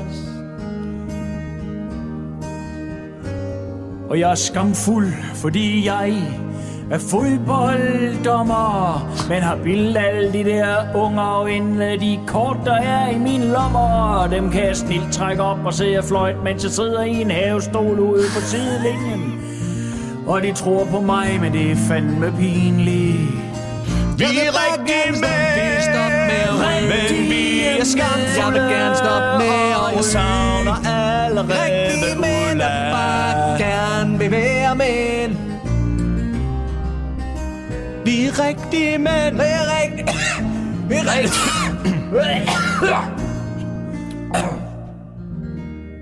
Og 4.10 4.20
jeg 4.20 4.32
er 4.32 4.36
skamfuld, 4.36 5.14
fordi 5.36 5.86
jeg 5.86 6.14
er 6.92 6.98
fodbolddommer 6.98 9.08
Men 9.30 9.42
har 9.42 9.56
bildt 9.64 9.98
alle 9.98 10.34
de 10.34 10.44
der 10.44 10.76
unger 10.96 11.48
ind 11.48 11.80
De 12.00 12.20
kort, 12.28 12.58
der 12.66 12.76
er 12.76 13.10
i 13.10 13.18
min 13.18 13.42
lommer 13.42 14.28
Dem 14.32 14.52
kan 14.52 14.66
jeg 14.66 14.78
snilt 14.78 15.14
trække 15.14 15.44
op 15.44 15.58
og 15.66 15.74
se 15.74 16.00
fløjt 16.08 16.44
Mens 16.44 16.64
jeg 16.64 16.72
sidder 16.72 17.04
i 17.04 17.22
en 17.22 17.32
havestol 17.32 18.00
ude 18.00 18.24
på 18.36 18.42
sidelinjen 18.42 19.42
Og 20.28 20.42
de 20.42 20.54
tror 20.54 20.86
på 20.86 21.02
mig, 21.02 21.38
men 21.42 21.54
det 21.54 21.72
er 21.72 21.76
fandme 21.76 22.34
pinligt 22.40 23.32
Vi 24.18 24.24
er 24.24 24.52
rigtig 24.64 25.22
med, 25.22 25.40
men 26.82 27.30
vi 27.30 27.64
er 27.80 27.84
skamfulde. 27.84 28.46
Jeg 28.46 28.54
vil 28.54 28.62
gerne 28.78 28.96
stoppe 28.96 29.38
med 29.38 29.76
og 29.76 29.96
jeg 29.96 30.04
savner 30.04 30.88
allerede 30.88 32.18
Ulla. 32.52 32.90
Vil 34.30 34.38
være 34.38 34.76
mænd. 34.76 35.36
Vi 38.06 38.26
er 38.26 38.48
rigtige 38.48 38.98
mænd. 38.98 39.36
Det 39.36 39.46
er 39.60 39.66
rigtigt. 39.84 40.10
Det 40.90 40.98
er 40.98 41.14
rigtigt. 41.14 41.36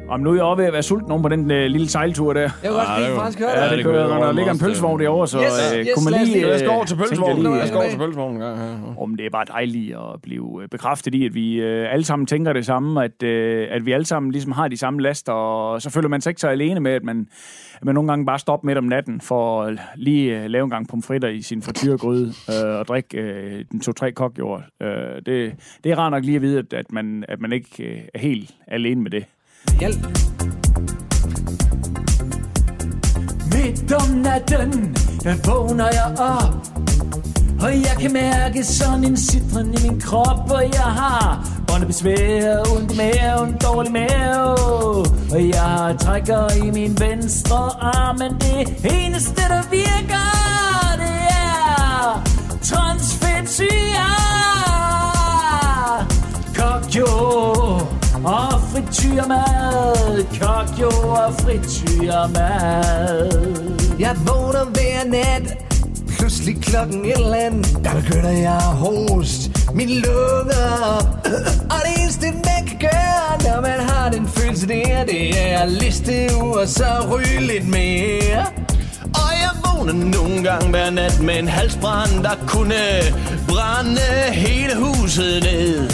Om 0.09 0.19
nu 0.19 0.29
er 0.29 0.35
jeg 0.35 0.43
også 0.43 0.57
ved 0.61 0.65
at 0.65 0.73
være 0.73 0.83
sulten 0.83 1.11
over 1.11 1.21
på 1.21 1.29
den 1.29 1.51
øh, 1.51 1.65
lille 1.65 1.89
sejltur 1.89 2.33
der 2.33 2.41
Jeg 2.41 2.51
kan 2.63 2.71
godt 2.71 2.87
det 2.97 2.99
lide 3.05 3.11
var- 3.15 3.19
fransk 3.21 3.39
høre 3.39 3.49
Ja, 3.49 3.61
det. 3.63 3.69
det 3.69 3.77
det 3.77 3.85
kører, 3.85 4.07
kunne 4.07 4.15
jeg 4.17 4.27
der 4.27 4.31
ligger 4.33 4.51
en 4.51 4.59
pølsevogn 4.59 4.99
derovre, 4.99 5.27
så 5.27 5.37
Yes, 5.41 5.73
øh, 5.73 5.79
yes, 5.79 5.87
kunne 5.95 6.11
man 6.11 6.13
lige... 6.21 6.33
lige- 6.33 6.47
Jeg 6.49 6.59
skal 6.59 6.69
over 6.69 6.81
øh, 6.81 6.87
til 6.87 6.95
pølsevognen. 6.95 7.43
lige, 7.43 7.55
Jeg 7.55 7.67
skal 7.67 7.75
over 7.77 7.85
øh, 7.85 7.91
til 7.91 7.97
pølsevognen. 7.97 8.41
Ja, 8.41 8.49
ja. 8.49 8.55
Om 8.97 9.15
det 9.15 9.25
er 9.25 9.29
bare 9.29 9.45
dejligt 9.45 9.95
at 9.95 10.21
blive 10.23 10.59
øh, 10.63 10.69
bekræftet 10.69 11.15
i, 11.15 11.25
at 11.25 11.33
vi 11.35 11.53
øh, 11.55 11.93
alle 11.93 12.05
sammen 12.05 12.25
tænker 12.25 12.53
det 12.53 12.65
samme, 12.65 13.03
at, 13.03 13.23
øh, 13.23 13.67
at 13.71 13.85
vi 13.85 13.91
alle 13.91 14.05
sammen 14.05 14.31
ligesom 14.31 14.51
har 14.51 14.67
de 14.67 14.77
samme 14.77 15.01
laster, 15.01 15.33
og 15.33 15.81
så 15.81 15.89
føler 15.89 16.09
man 16.09 16.21
sig 16.21 16.29
ikke 16.29 16.41
så 16.41 16.47
alene 16.47 16.79
med, 16.79 16.91
at 16.91 17.03
man, 17.03 17.27
at 17.77 17.85
man 17.85 17.95
nogle 17.95 18.09
gange 18.09 18.25
bare 18.25 18.39
stopper 18.39 18.65
midt 18.65 18.77
om 18.77 18.83
natten 18.83 19.21
for 19.21 19.63
at 19.63 19.79
lige 19.95 20.39
øh, 20.39 20.49
lave 20.49 20.63
en 20.63 20.69
gang 20.69 20.87
pomfritter 20.87 21.27
i 21.27 21.41
sin 21.41 21.61
frityregryde 21.61 22.33
øh, 22.49 22.79
og 22.79 22.87
drikke 22.87 23.17
øh, 23.17 23.65
den 23.71 23.79
to-tre 23.79 24.11
kokjord. 24.11 24.63
Øh, 24.81 24.89
det, 25.25 25.55
det 25.83 25.91
er 25.91 25.95
rart 25.95 26.11
nok 26.11 26.23
lige 26.23 26.35
at 26.35 26.41
vide, 26.41 26.59
at, 26.59 26.73
at, 26.73 26.91
man, 26.91 27.25
at 27.27 27.39
man 27.39 27.51
ikke 27.51 27.83
øh, 27.83 28.01
er 28.13 28.19
helt 28.19 28.55
alene 28.67 29.01
med 29.01 29.11
det. 29.11 29.25
Hjælp. 29.79 29.97
Midt 33.53 33.93
om 33.93 34.09
natten, 34.17 34.93
der 35.23 35.51
vågner 35.51 35.85
jeg 35.85 36.15
op 36.19 36.53
Og 37.61 37.71
jeg 37.73 37.95
kan 38.01 38.13
mærke 38.13 38.63
sådan 38.63 39.03
en 39.03 39.17
citron 39.17 39.73
i 39.73 39.77
min 39.89 39.99
krop 40.01 40.51
Og 40.51 40.63
jeg 40.63 40.91
har 41.01 41.56
åndebesvær, 41.77 42.59
ondt 42.75 42.91
i 42.91 42.97
maven, 42.97 43.57
dårlig 43.63 43.91
mave. 43.91 44.57
Og 45.31 45.49
jeg 45.49 45.95
trækker 45.99 46.65
i 46.65 46.71
min 46.71 46.97
venstre 46.99 47.57
arm 47.81 48.17
Men 48.19 48.31
det 48.41 48.67
eneste, 48.83 49.41
der 49.41 49.61
virker, 49.69 50.27
det 50.97 51.19
er 51.29 52.23
transfetsyre 52.61 54.07
Kokjo 56.55 57.05
og 58.23 58.61
frityremad 58.71 60.23
Kokjo 60.39 61.09
og 61.09 61.33
frityremad 61.33 63.31
Jeg 63.99 64.15
vågner 64.25 64.65
hver 64.65 65.03
nat 65.07 65.66
Pludselig 66.17 66.61
klokken 66.61 67.05
et 67.05 67.13
eller 67.17 67.35
andet 67.35 67.79
Der 67.83 68.01
begynder 68.01 68.29
jeg 68.29 68.55
at 68.55 68.61
host 68.61 69.51
Min 69.73 69.89
lunger 69.89 70.97
Og 71.69 71.79
det 71.85 72.01
eneste 72.01 72.25
man 72.31 72.67
kan 72.67 72.79
gøre 72.79 73.51
Når 73.53 73.61
man 73.61 73.79
har 73.89 74.09
den 74.11 74.27
følelse 74.27 74.67
der 74.67 75.05
Det 75.05 75.51
er 75.51 75.59
at 75.59 75.71
liste 75.71 76.29
ud 76.43 76.55
og 76.55 76.67
så 76.67 76.85
ryge 77.11 77.41
lidt 77.41 77.67
mere 77.67 78.45
Og 79.03 79.31
jeg 79.41 79.51
vågner 79.65 79.93
nogle 79.93 80.43
gange 80.43 80.69
hver 80.69 80.89
nat 80.89 81.19
med 81.21 81.39
en 81.39 81.47
halsbrand, 81.47 82.23
der 82.23 82.35
kunne 82.47 82.75
brænde 83.47 84.31
hele 84.31 84.75
huset 84.75 85.43
ned. 85.43 85.89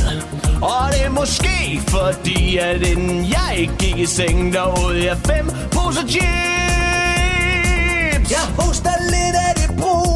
Og 0.62 0.92
det 0.92 1.06
er 1.06 1.10
måske 1.10 1.82
fordi, 1.88 2.58
at 2.58 2.88
inden 2.88 3.26
jeg 3.26 3.70
gik 3.80 3.98
i 3.98 4.06
seng, 4.06 4.54
der 4.54 4.86
åd 4.86 4.96
jeg 4.96 5.18
fem 5.18 5.50
poser 5.72 6.08
chips. 6.08 6.24
Jeg 8.32 8.46
hoster 8.60 8.96
lidt 9.14 9.36
af 9.48 9.54
det 9.56 9.70
brug 9.82 10.13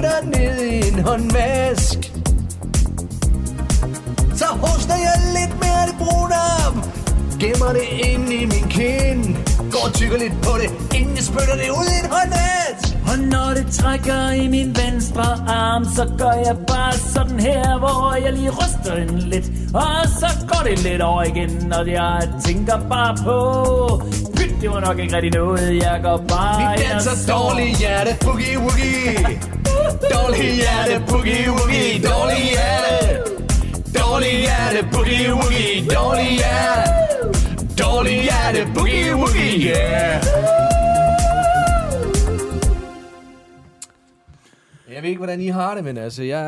spytter 0.00 0.38
ned 0.38 0.60
i 0.60 0.88
en 0.88 1.04
håndvask. 1.04 1.98
Så 4.34 4.44
hoster 4.44 4.94
jeg 5.06 5.16
lidt 5.36 5.54
mere 5.62 5.82
det 5.88 5.96
brune 5.98 6.34
op, 6.66 6.74
gemmer 7.40 7.72
det 7.72 7.86
ind 8.08 8.32
i 8.32 8.44
min 8.44 8.66
kind, 8.70 9.36
går 9.72 9.84
og 9.86 9.92
tykker 9.94 10.18
lidt 10.18 10.32
på 10.42 10.50
det, 10.62 10.98
inden 10.98 11.16
jeg 11.16 11.24
spytter 11.24 11.54
det 11.62 11.68
ud 11.80 11.86
i 11.94 11.96
en 12.04 12.10
håndnet. 12.14 12.78
Og 13.10 13.18
når 13.18 13.54
det 13.54 13.66
trækker 13.72 14.30
i 14.30 14.48
min 14.48 14.76
venstre 14.84 15.26
arm, 15.48 15.84
så 15.84 16.04
gør 16.18 16.32
jeg 16.48 16.56
bare 16.66 16.92
sådan 16.92 17.40
her, 17.40 17.78
hvor 17.78 18.14
jeg 18.24 18.32
lige 18.32 18.50
ryster 18.50 18.94
den 18.94 19.18
lidt. 19.18 19.46
Og 19.74 20.08
så 20.20 20.28
går 20.48 20.62
det 20.68 20.78
lidt 20.82 21.02
over 21.02 21.22
igen, 21.22 21.72
og 21.72 21.90
jeg 21.90 22.28
tænker 22.44 22.78
bare 22.90 23.16
på, 23.24 23.36
pyt, 24.36 24.54
det 24.60 24.70
var 24.70 24.80
nok 24.80 24.98
ikke 24.98 25.16
rigtig 25.16 25.32
noget, 25.32 25.76
jeg 25.76 26.00
går 26.02 26.16
bare 26.28 26.76
Vi 26.76 26.82
danser 26.82 27.16
sover. 27.16 27.50
dårlig 27.50 27.74
hjerte, 27.76 28.16
boogie 28.24 28.58
woogie. 28.58 29.59
Dårlig 30.00 30.50
hjerte, 30.60 31.04
boogie 31.08 31.50
woogie. 31.56 32.00
Dårlig 32.10 32.42
hjerte. 32.54 33.08
Dårlig 33.98 34.34
hjerte, 34.46 34.80
boogie 34.92 35.32
woogie. 35.38 35.74
Dårlig 35.96 36.30
hjerte. 36.40 36.90
Dårlig 37.82 38.16
hjerte, 38.22 38.60
boogie 38.74 39.14
woogie. 39.14 39.70
Yeah. 39.70 40.50
Jeg 44.94 45.02
ved 45.02 45.08
ikke, 45.08 45.18
hvordan 45.18 45.40
I 45.40 45.46
har 45.48 45.74
det, 45.74 45.84
men 45.84 45.96
altså, 45.96 46.22
jeg, 46.22 46.46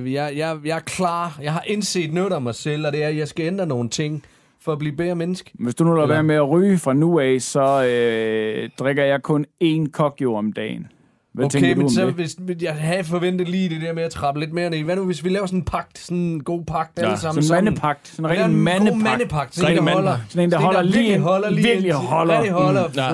øh, 0.00 0.12
jeg, 0.12 0.32
jeg, 0.36 0.58
jeg 0.64 0.76
er 0.76 0.80
klar. 0.80 1.38
Jeg 1.42 1.52
har 1.52 1.62
indset 1.66 2.12
noget 2.12 2.32
om 2.32 2.42
mig 2.42 2.54
selv, 2.54 2.86
og 2.86 2.92
det 2.92 3.04
er, 3.04 3.08
at 3.08 3.16
jeg 3.16 3.28
skal 3.28 3.46
ændre 3.46 3.66
nogle 3.66 3.88
ting 3.88 4.24
for 4.60 4.72
at 4.72 4.78
blive 4.78 4.96
bedre 4.96 5.14
menneske. 5.14 5.50
Hvis 5.54 5.74
du 5.74 5.84
nu 5.84 5.94
lader 5.94 6.06
være 6.06 6.22
med 6.22 6.34
at 6.34 6.50
ryge 6.50 6.78
fra 6.78 6.92
nu 6.92 7.18
af, 7.18 7.36
så 7.40 7.84
øh, 7.84 8.70
drikker 8.78 9.04
jeg 9.04 9.22
kun 9.22 9.46
én 9.64 9.90
kokjo 9.90 10.34
om 10.34 10.52
dagen. 10.52 10.86
Hvad 11.34 11.44
okay, 11.44 11.74
men 11.74 11.90
så 11.90 12.06
det? 12.06 12.14
hvis, 12.14 12.36
jeg 12.62 12.74
havde 12.74 13.04
forventet 13.04 13.48
lige 13.48 13.68
det 13.68 13.80
der 13.80 13.92
med 13.92 14.02
at 14.02 14.10
trappe 14.10 14.40
lidt 14.40 14.52
mere 14.52 14.70
ned. 14.70 14.84
Hvad 14.84 14.96
nu, 14.96 15.04
hvis 15.04 15.24
vi 15.24 15.28
laver 15.28 15.46
sådan 15.46 15.58
en 15.58 15.64
pagt, 15.64 15.98
sådan 15.98 16.16
en 16.16 16.44
god 16.44 16.64
pagt 16.64 16.98
alle 16.98 17.18
sammen 17.18 17.42
Sådan 17.42 17.58
en 17.58 17.64
mandepagt. 17.64 18.08
Sådan 18.08 18.24
en 18.24 18.36
Ja, 18.36 18.42
rigtig 18.44 18.54
en 18.56 18.62
mandepagt. 18.64 18.94
god 18.94 19.02
mandepagt. 19.02 19.54
Sådan 19.54 19.78
en, 19.78 19.86
der 19.86 19.92
holder. 19.92 20.18
Sådan 20.28 20.44
en, 20.44 20.50
der 20.50 20.58
holder 20.58 20.82
lige 20.82 20.92
virkelig 20.92 21.14
ind. 21.14 21.22
holder 21.22 21.50
lige 21.50 21.66
Virkelig 21.68 21.92
holder. 21.92 22.38
Rigtig 22.38 22.52
holder. 22.52 22.88
Mm. 22.88 22.94
Ja. 22.96 23.10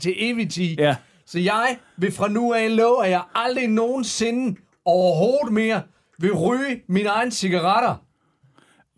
Til 0.00 0.14
evig 0.16 0.50
tid. 0.50 0.74
Ja. 0.78 0.96
Så 1.26 1.38
jeg 1.38 1.76
vil 1.96 2.12
fra 2.12 2.28
nu 2.28 2.52
af 2.52 2.76
love, 2.76 3.04
at 3.04 3.10
jeg 3.10 3.22
aldrig 3.34 3.68
nogensinde 3.68 4.56
overhovedet 4.84 5.52
mere 5.52 5.80
vil 6.18 6.32
ryge 6.32 6.80
mine 6.88 7.08
egne 7.08 7.30
cigaretter. 7.30 7.94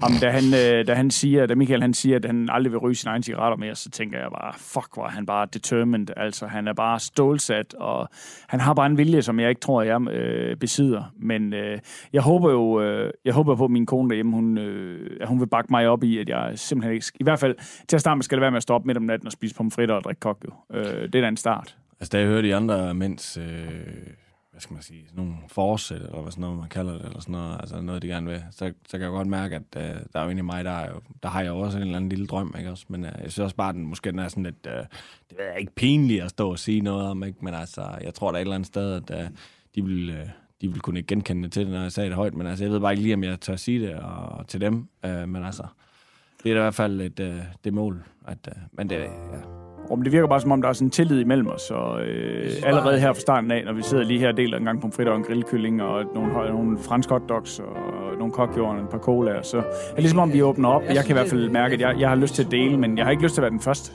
Jamen, 0.02 0.20
da, 0.20 0.30
han, 0.30 0.44
øh, 0.44 0.86
da 0.86 0.94
han 0.94 1.10
siger, 1.10 1.46
da 1.46 1.54
Michael 1.54 1.80
han 1.80 1.94
siger, 1.94 2.16
at 2.16 2.24
han 2.24 2.48
aldrig 2.52 2.72
vil 2.72 2.78
ryge 2.78 2.94
sine 2.94 3.10
egne 3.10 3.24
cigaretter 3.24 3.56
mere, 3.56 3.74
så 3.74 3.90
tænker 3.90 4.18
jeg 4.18 4.28
bare, 4.30 4.52
fuck, 4.56 4.94
hvor 4.94 5.06
han 5.06 5.26
bare 5.26 5.46
determined. 5.52 6.06
Altså, 6.16 6.46
han 6.46 6.68
er 6.68 6.72
bare 6.72 7.00
stålsat, 7.00 7.74
og 7.74 8.08
han 8.48 8.60
har 8.60 8.74
bare 8.74 8.86
en 8.86 8.98
vilje, 8.98 9.22
som 9.22 9.40
jeg 9.40 9.48
ikke 9.48 9.60
tror, 9.60 9.82
jeg 9.82 10.08
øh, 10.10 10.56
besidder. 10.56 11.12
Men 11.16 11.52
øh, 11.52 11.78
jeg 12.12 12.22
håber 12.22 12.50
jo, 12.50 12.80
øh, 12.80 13.12
jeg 13.24 13.34
håber 13.34 13.56
på, 13.56 13.64
at 13.64 13.70
min 13.70 13.86
kone 13.86 14.08
derhjemme, 14.08 14.32
hun, 14.32 14.58
øh, 14.58 15.16
at 15.20 15.28
hun 15.28 15.40
vil 15.40 15.46
bakke 15.46 15.68
mig 15.70 15.88
op 15.88 16.04
i, 16.04 16.18
at 16.18 16.28
jeg 16.28 16.52
simpelthen 16.54 16.94
ikke, 16.94 17.06
i 17.20 17.24
hvert 17.24 17.38
fald 17.38 17.56
til 17.88 17.96
at 17.96 18.00
starte 18.00 18.16
med, 18.16 18.22
skal 18.22 18.38
det 18.38 18.40
være 18.40 18.50
med 18.50 18.56
at 18.56 18.62
stoppe 18.62 18.86
midt 18.86 18.98
om 18.98 19.04
natten 19.04 19.26
og 19.26 19.32
spise 19.32 19.54
pomfritter 19.54 19.94
og 19.94 20.04
drikke 20.04 20.20
kok, 20.20 20.44
jo. 20.44 20.78
Øh, 20.78 20.84
det 20.84 21.14
er 21.14 21.20
da 21.20 21.28
en 21.28 21.36
start. 21.36 21.76
Altså, 22.00 22.10
da 22.12 22.18
jeg 22.18 22.26
hørte 22.26 22.48
de 22.48 22.54
andre 22.54 22.94
mænds, 22.94 23.36
øh, 23.36 23.44
hvad 24.54 24.60
skal 24.60 24.74
man 24.74 24.82
sige, 24.82 25.04
sådan 25.08 25.24
nogle 25.24 25.36
forsæt, 25.48 26.00
eller 26.00 26.22
hvad 26.22 26.32
sådan 26.32 26.42
noget, 26.42 26.58
man 26.58 26.68
kalder 26.68 26.92
det, 26.92 27.04
eller 27.04 27.20
sådan 27.20 27.32
noget, 27.32 27.56
altså 27.60 27.80
noget, 27.80 28.02
de 28.02 28.06
gerne 28.06 28.30
vil, 28.30 28.44
så, 28.50 28.72
så 28.88 28.98
kan 28.98 29.00
jeg 29.00 29.10
godt 29.10 29.28
mærke, 29.28 29.56
at 29.56 29.62
øh, 29.76 30.00
der 30.12 30.20
er 30.20 30.24
jo 30.24 30.30
inde 30.30 30.40
i 30.40 30.42
mig, 30.42 30.64
der, 30.64 30.70
er 30.70 30.90
jo, 30.90 31.00
der 31.22 31.28
har 31.28 31.40
jeg 31.40 31.48
jo 31.48 31.58
også 31.58 31.78
en 31.78 31.82
eller 31.82 31.96
anden 31.96 32.08
lille 32.08 32.26
drøm, 32.26 32.54
ikke 32.58 32.70
også? 32.70 32.84
Men 32.88 33.04
øh, 33.04 33.12
jeg 33.22 33.32
synes 33.32 33.38
også 33.38 33.56
bare, 33.56 33.68
at 33.68 33.74
den 33.74 33.86
måske 33.86 34.10
den 34.10 34.18
er 34.18 34.28
sådan 34.28 34.42
lidt, 34.42 34.66
øh, 34.66 34.84
det 35.30 35.38
er 35.38 35.50
jeg 35.50 35.60
ikke, 35.60 35.72
pinligt 35.74 36.22
at 36.22 36.30
stå 36.30 36.50
og 36.50 36.58
sige 36.58 36.80
noget 36.80 37.06
om, 37.06 37.24
ikke? 37.24 37.38
Men 37.42 37.54
altså, 37.54 37.98
jeg 38.00 38.14
tror, 38.14 38.30
der 38.30 38.36
er 38.36 38.40
et 38.40 38.44
eller 38.44 38.54
andet 38.54 38.66
sted, 38.66 38.92
at 38.92 39.20
øh, 39.20 39.30
de 39.74 39.84
vil... 39.84 40.10
Øh, 40.10 40.28
de 40.60 40.68
ville 40.68 40.80
kunne 40.80 40.98
ikke 40.98 41.06
genkende 41.06 41.48
til 41.48 41.64
det, 41.64 41.72
når 41.72 41.82
jeg 41.82 41.92
sagde 41.92 42.08
det 42.08 42.16
højt, 42.16 42.34
men 42.34 42.46
altså, 42.46 42.64
jeg 42.64 42.72
ved 42.72 42.80
bare 42.80 42.92
ikke 42.92 43.02
lige, 43.02 43.14
om 43.14 43.24
jeg 43.24 43.40
tør 43.40 43.56
sige 43.56 43.80
det 43.80 43.94
og, 43.94 44.48
til 44.48 44.60
dem, 44.60 44.88
øh, 45.04 45.28
men 45.28 45.44
altså, 45.44 45.66
det 46.42 46.50
er 46.50 46.54
da 46.54 46.60
i 46.60 46.62
hvert 46.62 46.74
fald 46.74 47.00
et, 47.00 47.20
øh, 47.20 47.40
det 47.64 47.74
mål, 47.74 48.04
at, 48.26 48.48
øh, 48.48 48.62
men 48.72 48.90
det, 48.90 48.96
ja. 48.96 49.63
Og 49.90 49.98
det 50.04 50.12
virker 50.12 50.28
bare 50.28 50.40
som 50.40 50.52
om, 50.52 50.62
der 50.62 50.68
er 50.68 50.72
sådan 50.72 50.86
en 50.86 50.90
tillid 50.90 51.20
imellem 51.20 51.48
os, 51.48 51.70
og 51.70 52.00
øh, 52.02 52.50
allerede 52.62 53.00
her 53.00 53.12
fra 53.12 53.20
starten 53.20 53.50
af, 53.50 53.64
når 53.64 53.72
vi 53.72 53.82
sidder 53.82 54.04
lige 54.04 54.20
her 54.20 54.28
og 54.28 54.36
deler 54.36 54.58
en 54.58 54.64
gang 54.64 54.80
pomfritter 54.80 55.12
og 55.12 55.18
en 55.18 55.24
grillkylling, 55.24 55.82
og 55.82 56.04
nogle, 56.14 56.32
nogle 56.50 56.78
fransk 56.78 57.10
hotdogs, 57.10 57.58
og 57.58 57.66
nogle 58.18 58.32
kokjord 58.32 58.76
og 58.76 58.82
et 58.82 58.88
par 58.88 58.98
cola, 58.98 59.42
så 59.42 59.56
er 59.58 59.62
det 59.62 59.98
ligesom 59.98 60.18
om, 60.18 60.32
vi 60.32 60.42
åbner 60.42 60.68
op. 60.68 60.82
Jeg 60.88 61.04
kan 61.04 61.10
i 61.10 61.12
hvert 61.12 61.28
fald 61.28 61.50
mærke, 61.50 61.74
at 61.74 61.80
jeg, 61.80 61.96
jeg 61.98 62.08
har 62.08 62.16
lyst 62.16 62.34
til 62.34 62.44
at 62.44 62.50
dele, 62.50 62.78
men 62.78 62.98
jeg 62.98 63.06
har 63.06 63.10
ikke 63.10 63.22
lyst 63.22 63.34
til 63.34 63.40
at 63.40 63.42
være 63.42 63.50
den 63.50 63.60
første. 63.60 63.92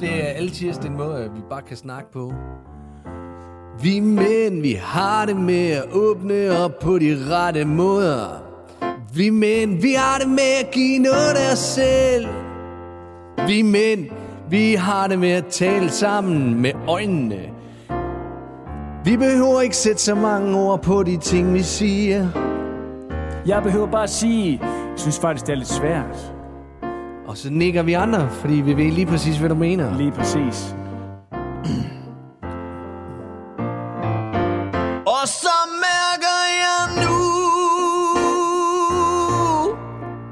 Det 0.00 0.08
er 0.08 0.28
altid 0.28 0.72
den 0.72 0.96
måde, 0.96 1.30
vi 1.34 1.40
bare 1.50 1.62
kan 1.62 1.76
snakke 1.76 2.12
på. 2.12 2.32
Vi 3.82 4.00
mænd, 4.00 4.62
vi 4.62 4.72
har 4.80 5.26
det 5.26 5.36
med 5.36 5.70
at 5.70 5.84
åbne 5.92 6.58
op 6.64 6.78
på 6.78 6.98
de 6.98 7.16
rette 7.30 7.64
måder. 7.64 8.42
Vi 9.14 9.30
mænd, 9.30 9.82
vi 9.82 9.92
har 9.96 10.18
det 10.18 10.28
med 10.28 10.52
at 10.64 10.70
give 10.70 10.98
noget 10.98 11.34
af 11.36 11.52
os 11.52 11.58
selv. 11.58 12.26
Vi 13.48 13.62
mænd, 13.62 14.10
vi 14.50 14.74
har 14.74 15.06
det 15.06 15.18
med 15.18 15.30
at 15.30 15.46
tale 15.46 15.90
sammen 15.90 16.60
med 16.60 16.72
øjnene. 16.88 17.40
Vi 19.04 19.16
behøver 19.16 19.60
ikke 19.60 19.76
sætte 19.76 20.02
så 20.02 20.14
mange 20.14 20.58
ord 20.58 20.82
på 20.82 21.02
de 21.02 21.16
ting, 21.16 21.54
vi 21.54 21.62
siger. 21.62 22.28
Jeg 23.46 23.62
behøver 23.62 23.86
bare 23.86 24.02
at 24.02 24.10
sige, 24.10 24.60
jeg 24.62 24.98
synes 24.98 25.18
faktisk, 25.18 25.46
det 25.46 25.52
er 25.52 25.56
lidt 25.56 25.68
svært. 25.68 26.32
Og 27.26 27.36
så 27.36 27.50
nikker 27.50 27.82
vi 27.82 27.92
andre, 27.92 28.30
fordi 28.30 28.54
vi 28.54 28.76
ved 28.76 28.90
lige 28.90 29.06
præcis, 29.06 29.36
hvad 29.38 29.48
du 29.48 29.54
mener. 29.54 29.96
Lige 29.96 30.12
præcis. 30.12 30.76
Og 35.06 35.28
så 35.28 35.56
mærker 35.86 36.36
jeg 36.64 37.04
nu, 37.04 37.16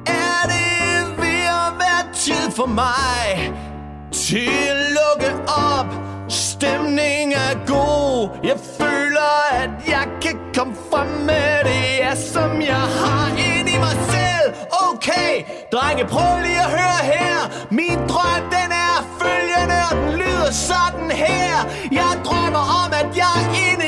er 0.07 0.43
det 0.47 1.17
ved 1.19 1.43
at 1.61 1.73
være 1.79 2.13
tid 2.15 2.51
for 2.51 2.67
mig 2.67 3.52
til 4.33 4.49
at 4.73 4.79
lukke 4.99 5.31
op. 5.73 5.91
Stemningen 6.29 7.33
er 7.33 7.55
god. 7.75 8.29
Jeg 8.51 8.59
føler, 8.81 9.33
at 9.63 9.71
jeg 9.95 10.07
kan 10.23 10.37
komme 10.57 10.75
frem 10.91 11.09
med 11.31 11.53
det, 11.69 11.85
ja, 12.03 12.15
som 12.15 12.51
jeg 12.73 12.85
har 13.01 13.27
ind 13.51 13.69
i 13.75 13.79
mig 13.87 13.97
selv. 14.15 14.47
Okay, 14.91 15.33
drenge, 15.73 16.05
prøv 16.15 16.33
lige 16.47 16.63
at 16.67 16.71
høre 16.79 17.01
her. 17.15 17.37
Min 17.79 17.99
drøm, 18.13 18.43
den 18.57 18.71
er 18.87 18.97
følgende, 19.21 19.79
og 19.91 19.95
den 20.03 20.13
lyder 20.23 20.53
sådan 20.71 21.11
her. 21.25 21.55
Jeg 22.01 22.11
drømmer 22.27 22.65
om, 22.83 22.91
at 23.01 23.09
jeg 23.23 23.39
inden 23.67 23.82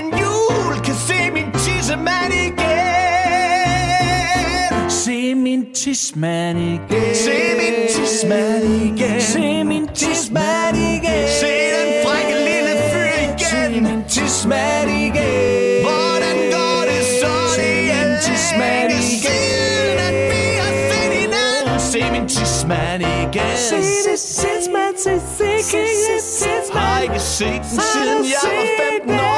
tidsmand 5.75 6.59
igen. 6.59 7.15
Se 7.15 7.37
min 7.61 7.89
tissemand 7.89 8.65
igen. 8.65 9.21
Se 9.21 9.65
min 9.65 9.89
tidsmand 9.95 10.77
igen. 10.77 11.29
Se 11.41 11.53
den 11.75 11.89
frække 12.05 12.35
lille 12.49 12.75
fyr 12.93 13.15
igen. 13.23 13.39
Se 13.39 13.81
min 13.81 14.05
tidsmand 14.09 14.91
igen. 14.91 15.83
Hvordan 15.87 16.37
går 16.55 16.81
det 16.91 17.03
så 17.21 17.33
Se 17.57 17.69
min 17.87 18.17
tidsmand 18.25 18.91
igen. 18.93 19.41
siden, 20.01 20.15
vi 20.31 20.43
har 20.61 20.73
set 20.91 21.13
hinanden. 21.21 21.81
Se 21.93 22.01
min 22.15 22.29
tidsmand 22.29 23.03
igen. 23.03 23.57
Se 23.69 23.77
det 23.77 24.19
tidsmand, 24.41 24.95
se 25.05 25.11
det 25.11 26.73
Har 26.73 27.01
ikke 27.01 27.21
set 27.21 27.63
den 27.71 27.81
siden 27.93 28.19
jeg 28.35 28.51
var 28.59 28.67
15 29.01 29.21
år. 29.21 29.34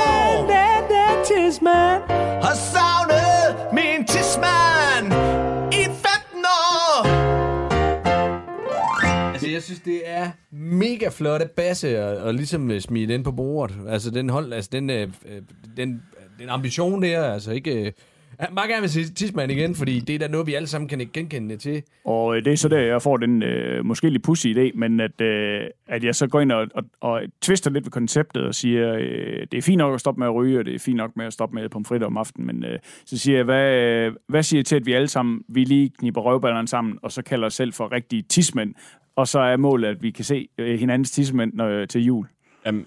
Synes, 9.66 9.80
det 9.80 10.02
er 10.04 10.30
mega 10.50 11.08
flotte 11.08 11.48
basse 11.56 12.04
og, 12.04 12.16
og 12.16 12.34
ligesom 12.34 12.70
øh, 12.70 12.80
smide 12.80 13.12
den 13.12 13.22
på 13.22 13.32
bordet. 13.32 13.76
Altså, 13.88 14.10
den 14.10 14.28
hold, 14.28 14.52
altså, 14.52 14.70
den, 14.72 14.90
øh, 14.90 15.08
øh 15.26 15.42
den, 15.76 15.92
øh, 15.92 16.40
den 16.40 16.48
ambition 16.48 17.02
der, 17.02 17.32
altså 17.32 17.52
ikke... 17.52 17.86
Øh, 17.86 17.92
jeg 18.40 18.48
meget 18.52 18.70
gerne 18.70 18.80
vil 18.80 18.90
sige 18.90 19.04
tidsmand 19.04 19.52
igen, 19.52 19.74
fordi 19.74 20.00
det 20.00 20.14
er 20.14 20.18
da 20.18 20.28
noget, 20.28 20.46
vi 20.46 20.54
alle 20.54 20.68
sammen 20.68 20.88
kan 20.88 21.00
ikke 21.00 21.12
genkende 21.12 21.56
til. 21.56 21.82
Og 22.04 22.36
øh, 22.36 22.44
det 22.44 22.52
er 22.52 22.56
så 22.56 22.68
der, 22.68 22.78
jeg 22.78 23.02
får 23.02 23.16
den 23.16 23.42
øh, 23.42 23.84
måske 23.84 24.10
lidt 24.10 24.22
pussy 24.22 24.46
idé, 24.46 24.70
men 24.74 25.00
at, 25.00 25.20
øh, 25.20 25.60
at 25.86 26.04
jeg 26.04 26.14
så 26.14 26.26
går 26.26 26.40
ind 26.40 26.52
og, 26.52 26.66
og, 26.74 26.84
og 27.00 27.22
twister 27.42 27.70
lidt 27.70 27.84
ved 27.84 27.90
konceptet 27.90 28.42
og 28.42 28.54
siger, 28.54 28.94
øh, 28.94 29.46
det 29.52 29.58
er 29.58 29.62
fint 29.62 29.78
nok 29.78 29.94
at 29.94 30.00
stoppe 30.00 30.18
med 30.18 30.26
at 30.26 30.34
ryge, 30.34 30.58
og 30.58 30.64
det 30.64 30.74
er 30.74 30.78
fint 30.78 30.96
nok 30.96 31.16
med 31.16 31.26
at 31.26 31.32
stoppe 31.32 31.54
med 31.54 31.68
pomfritter 31.68 32.06
om 32.06 32.16
aftenen, 32.16 32.46
men 32.46 32.64
øh, 32.64 32.78
så 33.04 33.18
siger 33.18 33.38
jeg, 33.38 33.44
hvad, 33.44 33.74
øh, 33.74 34.12
hvad 34.28 34.42
siger 34.42 34.60
I 34.60 34.64
til, 34.64 34.76
at 34.76 34.86
vi 34.86 34.92
alle 34.92 35.08
sammen, 35.08 35.42
vi 35.48 35.64
lige 35.64 35.90
kniber 35.98 36.20
røvballerne 36.20 36.68
sammen, 36.68 36.98
og 37.02 37.12
så 37.12 37.22
kalder 37.22 37.46
os 37.46 37.54
selv 37.54 37.72
for 37.72 37.92
rigtige 37.92 38.22
tismænd, 38.22 38.74
og 39.16 39.28
så 39.28 39.38
er 39.38 39.56
målet, 39.56 39.88
at 39.88 40.02
vi 40.02 40.10
kan 40.10 40.24
se 40.24 40.48
øh, 40.58 40.78
hinandens 40.80 41.10
tismænd 41.10 41.52
når, 41.54 41.84
til 41.84 42.04
jul. 42.04 42.26
Jamen, 42.66 42.86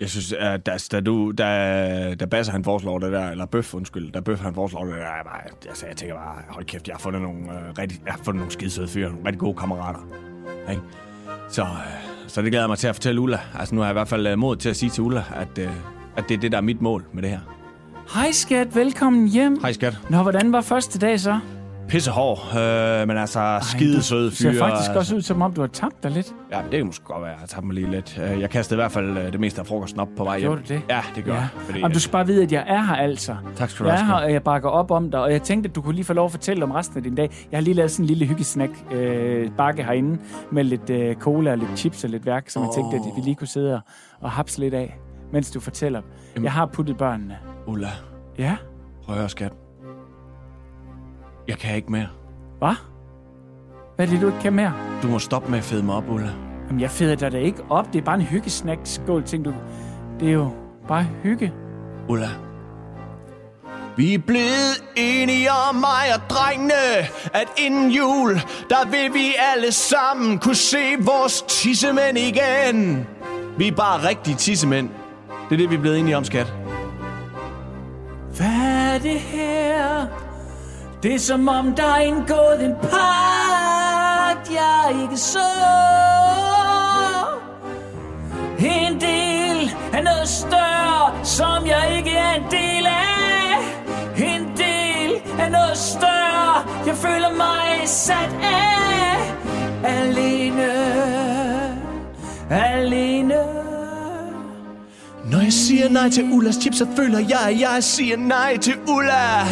jeg 0.00 0.10
synes, 0.10 0.32
at 0.32 0.66
da, 0.66 0.76
da, 0.92 1.00
du, 1.00 1.30
da, 1.38 2.14
da 2.14 2.24
Basse 2.24 2.52
han 2.52 2.64
foreslår 2.64 2.98
det 2.98 3.12
der, 3.12 3.30
eller 3.30 3.46
Bøf, 3.46 3.74
undskyld, 3.74 4.12
da 4.12 4.20
Bøf 4.20 4.40
han 4.40 4.54
foreslår 4.54 4.84
det 4.84 4.92
der, 4.92 4.98
jeg, 4.98 5.22
bare, 5.24 5.68
altså, 5.68 5.86
jeg 5.86 5.96
tænker 5.96 6.14
bare, 6.14 6.42
hold 6.48 6.64
kæft, 6.64 6.88
jeg 6.88 6.94
har 6.94 7.00
fundet 7.00 7.22
nogle, 7.22 7.40
øh, 7.40 7.78
rigtig, 7.78 8.00
jeg 8.06 8.12
har 8.12 8.20
fundet 8.24 8.38
nogle 8.38 8.52
skidesøde 8.52 8.88
fyre, 8.88 9.08
nogle 9.08 9.26
rigtig 9.26 9.40
gode 9.40 9.56
kammerater. 9.56 10.00
Ikke? 10.70 10.82
Så, 11.48 11.62
øh, 11.62 11.68
så 12.26 12.42
det 12.42 12.50
glæder 12.50 12.64
jeg 12.64 12.68
mig 12.68 12.78
til 12.78 12.88
at 12.88 12.94
fortælle 12.94 13.20
Ulla. 13.20 13.40
Altså, 13.58 13.74
nu 13.74 13.80
har 13.80 13.88
jeg 13.88 13.92
i 13.92 13.98
hvert 13.98 14.08
fald 14.08 14.26
øh, 14.26 14.38
mod 14.38 14.56
til 14.56 14.68
at 14.68 14.76
sige 14.76 14.90
til 14.90 15.02
Ulla, 15.02 15.24
at, 15.34 15.58
øh, 15.58 15.70
at 16.16 16.24
det 16.28 16.36
er 16.36 16.40
det, 16.40 16.52
der 16.52 16.58
er 16.58 16.62
mit 16.62 16.80
mål 16.80 17.04
med 17.12 17.22
det 17.22 17.30
her. 17.30 17.40
Hej 18.14 18.32
skat, 18.32 18.74
velkommen 18.74 19.28
hjem. 19.28 19.60
Hej 19.60 19.72
skat. 19.72 19.98
Nå, 20.10 20.22
hvordan 20.22 20.52
var 20.52 20.60
første 20.60 20.98
dag 20.98 21.20
så? 21.20 21.40
Pissehår, 21.88 22.38
øh, 23.00 23.08
men 23.08 23.16
altså 23.18 23.58
skide 23.62 24.02
søde 24.02 24.24
Det 24.24 24.32
ser 24.36 24.58
faktisk 24.58 24.90
også 24.96 25.16
ud, 25.16 25.22
som 25.22 25.42
om 25.42 25.52
du 25.52 25.60
har 25.60 25.68
tabt 25.68 26.02
dig 26.02 26.10
lidt. 26.10 26.34
Ja, 26.52 26.60
det 26.70 26.70
kan 26.70 26.86
måske 26.86 27.04
godt 27.04 27.22
være, 27.22 27.32
at 27.34 27.40
jeg 27.40 27.48
tager 27.48 27.62
mig 27.62 27.74
lige 27.74 27.90
lidt. 27.90 28.20
Øh, 28.34 28.40
Jeg 28.40 28.50
kastede 28.50 28.76
i 28.78 28.80
hvert 28.80 28.92
fald 28.92 29.18
øh, 29.18 29.32
det 29.32 29.40
meste 29.40 29.60
af 29.60 29.66
frokosten 29.66 30.00
op 30.00 30.08
på 30.16 30.24
vej 30.24 30.38
hjem. 30.38 30.48
Gjorde 30.50 30.62
du 30.68 30.74
det? 30.74 30.82
Ja, 30.90 31.00
det 31.16 31.24
gør 31.24 31.32
Ja. 31.32 31.38
jeg. 31.38 31.48
Fordi, 31.66 31.78
Jamen, 31.78 31.92
du 31.92 32.00
skal 32.00 32.12
bare 32.12 32.26
vide, 32.26 32.42
at 32.42 32.52
jeg 32.52 32.64
er 32.66 32.82
her 32.82 32.94
altså. 32.94 33.36
Tak 33.56 33.70
skal 33.70 33.84
du 33.86 33.90
Jeg 33.90 33.98
have. 33.98 34.14
er 34.14 34.18
her, 34.18 34.24
og 34.26 34.32
jeg 34.32 34.42
bakker 34.42 34.68
op 34.68 34.90
om 34.90 35.10
dig, 35.10 35.20
og 35.20 35.32
jeg 35.32 35.42
tænkte, 35.42 35.68
at 35.68 35.74
du 35.74 35.82
kunne 35.82 35.94
lige 35.94 36.04
få 36.04 36.12
lov 36.12 36.24
at 36.24 36.30
fortælle 36.30 36.64
om 36.64 36.70
resten 36.70 36.96
af 36.96 37.02
din 37.02 37.14
dag. 37.14 37.30
Jeg 37.50 37.56
har 37.58 37.62
lige 37.62 37.74
lavet 37.74 37.90
sådan 37.90 38.02
en 38.04 38.06
lille 38.08 38.26
hyggesnack 38.26 38.72
øh, 38.92 39.50
bakke 39.56 39.82
herinde 39.84 40.18
med 40.52 40.64
lidt 40.64 40.90
øh, 40.90 41.16
cola 41.16 41.50
og 41.52 41.58
lidt 41.58 41.70
chips 41.78 42.04
og 42.04 42.10
lidt 42.10 42.26
værk, 42.26 42.48
som 42.50 42.62
oh. 42.62 42.66
jeg 42.66 42.74
tænkte, 42.74 42.96
at 42.96 43.02
vi 43.16 43.22
lige 43.24 43.34
kunne 43.34 43.46
sidde 43.48 43.74
og, 43.74 43.80
og 44.20 44.30
hapse 44.30 44.60
lidt 44.60 44.74
af, 44.74 44.98
mens 45.32 45.50
du 45.50 45.60
fortæller. 45.60 46.00
Jamen. 46.34 46.44
Jeg 46.44 46.52
har 46.52 46.66
puttet 46.66 46.96
børnene. 46.96 47.36
Ulla, 47.66 47.88
Ja? 48.38 48.56
prøv 49.04 49.14
at 49.14 49.18
høre, 49.20 49.28
skat. 49.28 49.52
Jeg 51.48 51.58
kan 51.58 51.76
ikke 51.76 51.92
mere. 51.92 52.06
Hvad? 52.58 52.74
Hvad 53.96 54.06
er 54.06 54.10
det, 54.10 54.20
du 54.20 54.26
ikke 54.26 54.40
kan 54.40 54.52
mere? 54.52 54.72
Du 55.02 55.08
må 55.08 55.18
stoppe 55.18 55.50
med 55.50 55.58
at 55.58 55.64
fede 55.64 55.82
mig 55.82 55.94
op, 55.94 56.08
Ulla. 56.08 56.30
Jamen, 56.66 56.80
jeg 56.80 56.90
feder 56.90 57.14
dig 57.14 57.32
da 57.32 57.38
ikke 57.38 57.62
op. 57.70 57.92
Det 57.92 57.98
er 57.98 58.02
bare 58.02 58.14
en 58.14 58.22
hyggesnack 58.22 58.80
skål 58.84 59.24
ting, 59.24 59.44
du... 59.44 59.54
Det 60.20 60.28
er 60.28 60.32
jo 60.32 60.50
bare 60.88 61.06
hygge. 61.22 61.52
Ulla. 62.08 62.28
Vi 63.96 64.14
er 64.14 64.18
blevet 64.18 64.84
enige 64.96 65.48
om 65.68 65.74
mig 65.74 66.14
og 66.14 66.30
drengene, 66.30 66.98
at 67.34 67.48
inden 67.56 67.90
jul, 67.90 68.34
der 68.70 68.90
vil 68.90 69.14
vi 69.14 69.34
alle 69.54 69.72
sammen 69.72 70.38
kunne 70.38 70.54
se 70.54 70.96
vores 71.00 71.42
tissemænd 71.42 72.18
igen. 72.18 73.06
Vi 73.58 73.68
er 73.68 73.72
bare 73.72 74.08
rigtige 74.08 74.36
tissemænd. 74.36 74.88
Det 75.48 75.54
er 75.54 75.56
det, 75.56 75.70
vi 75.70 75.74
er 75.74 75.80
blevet 75.80 75.98
enige 75.98 76.16
om, 76.16 76.24
skat. 76.24 76.52
Hvad 78.36 78.94
er 78.94 78.98
det 78.98 79.20
her? 79.20 80.06
Det 81.02 81.14
er 81.14 81.18
som 81.18 81.48
om 81.48 81.74
der 81.74 81.82
er 81.82 82.00
indgået 82.00 82.64
en 82.64 82.74
pagt, 82.82 84.50
jeg 84.50 85.02
ikke 85.02 85.16
så. 85.16 85.48
En 88.58 89.00
del 89.00 89.76
af 89.92 90.04
noget 90.04 90.28
større, 90.28 91.24
som 91.24 91.66
jeg 91.66 91.96
ikke 91.96 92.10
er 92.10 92.34
en 92.34 92.42
del 92.50 92.86
af. 92.86 93.58
En 94.16 94.42
del 94.56 95.40
af 95.40 95.50
noget 95.50 95.76
større, 95.76 96.64
jeg 96.86 96.96
føler 96.96 97.36
mig 97.36 97.88
sat 97.88 98.36
af. 98.42 99.34
Alene, 99.84 100.72
alene. 102.50 103.17
Når 105.30 105.40
jeg 105.40 105.52
siger 105.52 105.88
nej 105.88 106.10
til 106.10 106.24
Ullas 106.32 106.54
chips, 106.60 106.78
så 106.78 106.86
føler 106.96 107.18
jeg, 107.18 107.40
at 107.48 107.60
jeg 107.60 107.84
siger 107.84 108.16
nej 108.16 108.56
til 108.56 108.74
Ulla. 108.88 109.44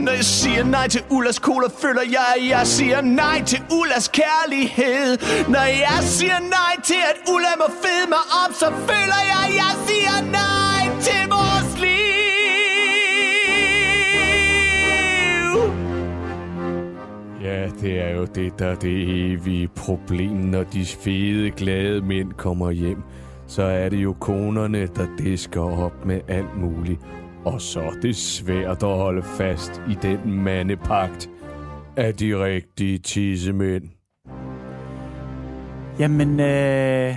Når 0.00 0.12
jeg 0.12 0.24
siger 0.24 0.64
nej 0.64 0.88
til 0.88 1.02
Ullas 1.10 1.36
cola, 1.36 1.66
føler 1.78 2.02
jeg, 2.02 2.26
at 2.36 2.48
jeg 2.48 2.66
siger 2.66 3.00
nej 3.00 3.42
til 3.46 3.62
Ullas 3.80 4.08
kærlighed. 4.08 5.18
Når 5.48 5.66
jeg 5.86 5.98
siger 6.02 6.38
nej 6.38 6.74
til, 6.84 7.02
at 7.10 7.16
Ulla 7.34 7.48
må 7.58 7.64
fede 7.82 8.08
mig 8.08 8.24
op, 8.44 8.52
så 8.54 8.66
føler 8.70 9.20
jeg, 9.32 9.40
at 9.48 9.54
jeg 9.62 9.72
siger 9.88 10.16
nej 10.32 10.82
til 11.00 11.22
vores 11.34 11.80
liv. 11.80 11.94
Ja, 17.44 17.68
det 17.80 18.00
er 18.00 18.10
jo 18.16 18.24
det, 18.24 18.58
der 18.58 18.66
er 18.66 18.74
det 18.74 19.02
evige 19.32 19.68
problem, 19.68 20.30
når 20.30 20.62
de 20.62 20.86
fede, 21.04 21.50
glade 21.50 22.00
mænd 22.00 22.32
kommer 22.32 22.70
hjem. 22.70 23.02
Så 23.46 23.62
er 23.62 23.88
det 23.88 24.02
jo 24.02 24.12
konerne, 24.20 24.86
der 24.86 25.06
disker 25.18 25.60
op 25.60 26.06
med 26.06 26.20
alt 26.28 26.56
muligt. 26.56 27.00
Og 27.44 27.60
så 27.60 27.80
er 27.80 28.00
det 28.02 28.16
svært 28.16 28.82
at 28.82 28.96
holde 28.96 29.22
fast 29.22 29.82
i 29.90 29.96
den 30.02 30.32
mandepagt 30.42 31.30
af 31.96 32.14
de 32.14 32.44
rigtige 32.44 32.98
tissemænd. 32.98 33.84
Jamen, 35.98 36.40
øh, 36.40 37.14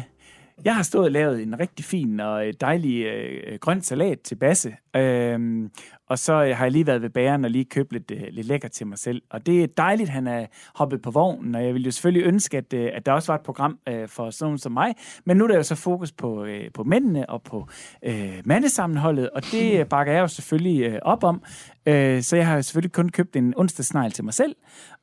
jeg 0.66 0.76
har 0.76 0.84
stået 0.84 1.06
og 1.06 1.12
lavet 1.12 1.44
en 1.44 1.60
rigtig 1.60 1.86
fin 1.86 2.20
og 2.20 2.44
dejlig 2.62 3.06
øh, 3.06 3.60
grøn 3.60 3.82
salat 3.82 4.20
til 4.22 4.36
Basse. 4.36 4.76
Øh, 4.96 5.70
og 6.08 6.20
så 6.20 6.34
øh, 6.34 6.58
har 6.58 6.66
jeg 6.66 6.72
lige 6.72 6.88
været 6.88 7.02
ved 7.02 7.10
bageren 7.10 7.46
og 7.46 7.52
lige 7.52 7.66
købt 7.66 7.94
lidt, 7.94 8.12
øh, 8.12 8.24
lidt 8.30 8.48
lækker 8.48 8.68
til 8.68 8.88
mig 8.88 8.98
selv. 8.98 9.22
Og 9.30 9.46
det 9.46 9.64
er 9.64 9.68
dejligt, 9.68 10.10
han 10.10 10.28
er 10.28 10.46
hoppet 10.76 11.02
på 11.02 11.12
vognen, 11.12 11.56
og 11.56 11.66
jeg 11.66 11.74
ville 11.74 11.86
jo 11.86 11.92
selvfølgelig 11.92 12.28
ønske, 12.28 12.58
at, 12.58 12.74
øh, 12.74 12.90
at 12.94 13.06
der 13.06 13.12
også 13.12 13.32
var 13.32 13.36
et 13.36 13.46
program 13.46 13.80
for 14.08 14.30
sådan 14.30 14.46
nogen 14.46 14.58
som 14.58 14.72
mig. 14.72 14.96
Men 15.26 15.38
nu 15.38 15.44
er 15.44 15.48
der 15.48 15.56
jo 15.56 15.64
så 15.64 15.76
fokus 15.76 16.12
på, 16.12 16.48
på 16.74 16.84
mændene 16.84 17.30
og 17.30 17.44
på 17.44 17.68
øh, 18.04 18.42
mandesammenholdet, 18.46 19.30
og 19.30 19.42
det 19.52 19.90
bakker 19.90 20.14
jeg 20.14 20.22
jo 20.22 20.28
selvfølgelig 20.28 21.04
op 21.04 21.24
om. 21.24 21.42
Øh, 21.86 22.22
så 22.22 22.36
jeg 22.36 22.48
har 22.48 22.62
selvfølgelig 22.62 22.92
kun 22.92 23.10
købt 23.10 23.36
en 23.36 23.54
onsdagsnegl 23.58 24.12
til 24.12 24.24
mig 24.24 24.34
selv, 24.34 24.56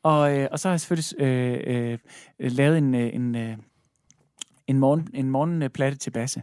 og, 0.03 0.39
øh, 0.39 0.49
og 0.53 0.59
så 0.59 0.69
har 0.69 0.73
jeg 0.73 0.81
selvfølgelig 0.81 1.21
øh, 1.21 1.99
øh, 2.41 2.53
lavet 2.53 2.79
en, 2.79 2.95
en, 2.95 3.37
øh, 3.37 3.57
en, 4.67 4.79
morgen, 4.79 5.09
en 5.15 5.31
morgenplatte 5.31 5.99
til 5.99 6.11
Basse. 6.11 6.43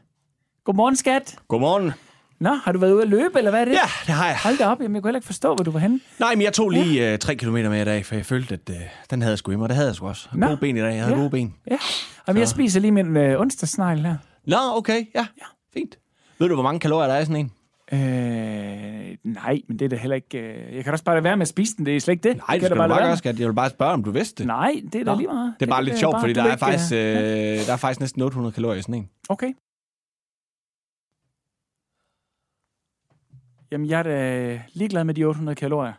Godmorgen, 0.63 0.95
skat. 0.95 1.39
Godmorgen. 1.47 1.91
Nå, 2.41 2.49
har 2.63 2.71
du 2.71 2.79
været 2.79 2.93
ude 2.93 3.01
at 3.01 3.09
løbe, 3.09 3.37
eller 3.37 3.51
hvad 3.51 3.61
er 3.61 3.65
det? 3.65 3.71
Ja, 3.71 3.77
det 4.05 4.13
har 4.15 4.27
jeg. 4.27 4.37
Hold 4.43 4.57
da 4.57 4.65
op, 4.67 4.79
jamen, 4.81 4.95
jeg 4.95 5.01
kunne 5.01 5.09
heller 5.09 5.17
ikke 5.17 5.25
forstå, 5.25 5.55
hvor 5.55 5.63
du 5.63 5.71
var 5.71 5.79
henne. 5.79 5.99
Nej, 6.19 6.35
men 6.35 6.41
jeg 6.41 6.53
tog 6.53 6.69
lige 6.69 7.11
øh, 7.13 7.19
tre 7.19 7.35
kilometer 7.35 7.69
med 7.69 7.81
i 7.81 7.85
dag, 7.85 8.05
for 8.05 8.15
jeg 8.15 8.25
følte, 8.25 8.53
at 8.53 8.69
øh, 8.69 8.75
den 9.09 9.21
havde 9.21 9.31
jeg 9.31 9.37
sgu 9.37 9.51
i 9.51 9.55
mig. 9.55 9.69
Det 9.69 9.75
havde 9.75 9.87
jeg 9.87 9.95
sgu 9.95 10.07
også. 10.07 10.27
Nå. 10.33 10.45
Gode 10.47 10.57
ben 10.57 10.77
i 10.77 10.79
dag. 10.79 10.93
Jeg 10.95 11.03
havde 11.03 11.15
Ja. 11.15 11.19
gode 11.21 11.29
ben. 11.29 11.53
Ja, 11.71 11.77
jamen, 12.27 12.39
jeg 12.39 12.47
spiser 12.47 12.79
lige 12.79 12.91
min 12.91 13.17
øh, 13.17 13.39
onsdagsnegl 13.39 13.99
her. 13.99 14.15
Nå, 14.47 14.57
okay. 14.75 15.05
Ja, 15.15 15.19
ja. 15.41 15.45
fint. 15.79 15.97
Ved 16.39 16.47
du, 16.49 16.53
hvor 16.53 16.63
mange 16.63 16.79
kalorier 16.79 17.07
der 17.07 17.15
er 17.15 17.19
i 17.21 17.25
sådan 17.25 17.35
en? 17.35 17.51
Øh, 17.93 19.17
nej, 19.23 19.59
men 19.67 19.79
det 19.79 19.85
er 19.85 19.89
da 19.89 19.95
heller 19.95 20.15
ikke... 20.15 20.37
Øh, 20.37 20.75
jeg 20.75 20.83
kan 20.83 20.93
også 20.93 21.05
bare 21.05 21.15
lade 21.15 21.23
være 21.23 21.37
med 21.37 21.41
at 21.41 21.47
spise 21.47 21.75
den, 21.77 21.85
det 21.85 21.95
er 21.95 21.99
slet 21.99 22.11
ikke 22.11 22.29
det. 22.29 22.37
Nej, 22.37 22.45
det 22.47 22.61
det 22.61 22.67
skal 22.67 22.77
da 22.77 22.83
du 22.83 22.89
bare 22.89 23.03
gøre, 23.07 23.17
skat. 23.17 23.39
Jeg 23.39 23.47
vil 23.47 23.53
bare 23.53 23.69
spørge, 23.69 23.91
om 23.93 24.03
du 24.03 24.11
vidste 24.11 24.37
det. 24.37 24.47
Nej, 24.47 24.71
det 24.93 25.01
er 25.01 25.05
da 25.05 25.15
lige 25.15 25.27
meget. 25.27 25.53
Det 25.59 25.65
er 25.65 25.69
bare 25.69 25.79
kan 25.79 25.85
lidt 25.85 25.99
sjovt, 25.99 26.19
fordi 26.19 26.33
der 26.33 26.43
er, 26.43 26.57
faktisk, 26.57 26.93
øh, 26.93 26.99
øh, 26.99 27.65
der 27.67 27.73
er 27.73 27.77
faktisk 27.77 27.99
næsten 27.99 28.21
800 28.21 28.53
kalorier 28.53 28.79
i 28.79 28.81
sådan 28.81 28.95
en. 28.95 29.09
Okay. 29.29 29.47
Jamen, 33.71 33.89
jeg 33.89 33.99
er 33.99 34.03
da 34.03 34.61
ligeglad 34.73 35.03
med 35.03 35.13
de 35.13 35.23
800 35.23 35.55
kalorier. 35.55 35.93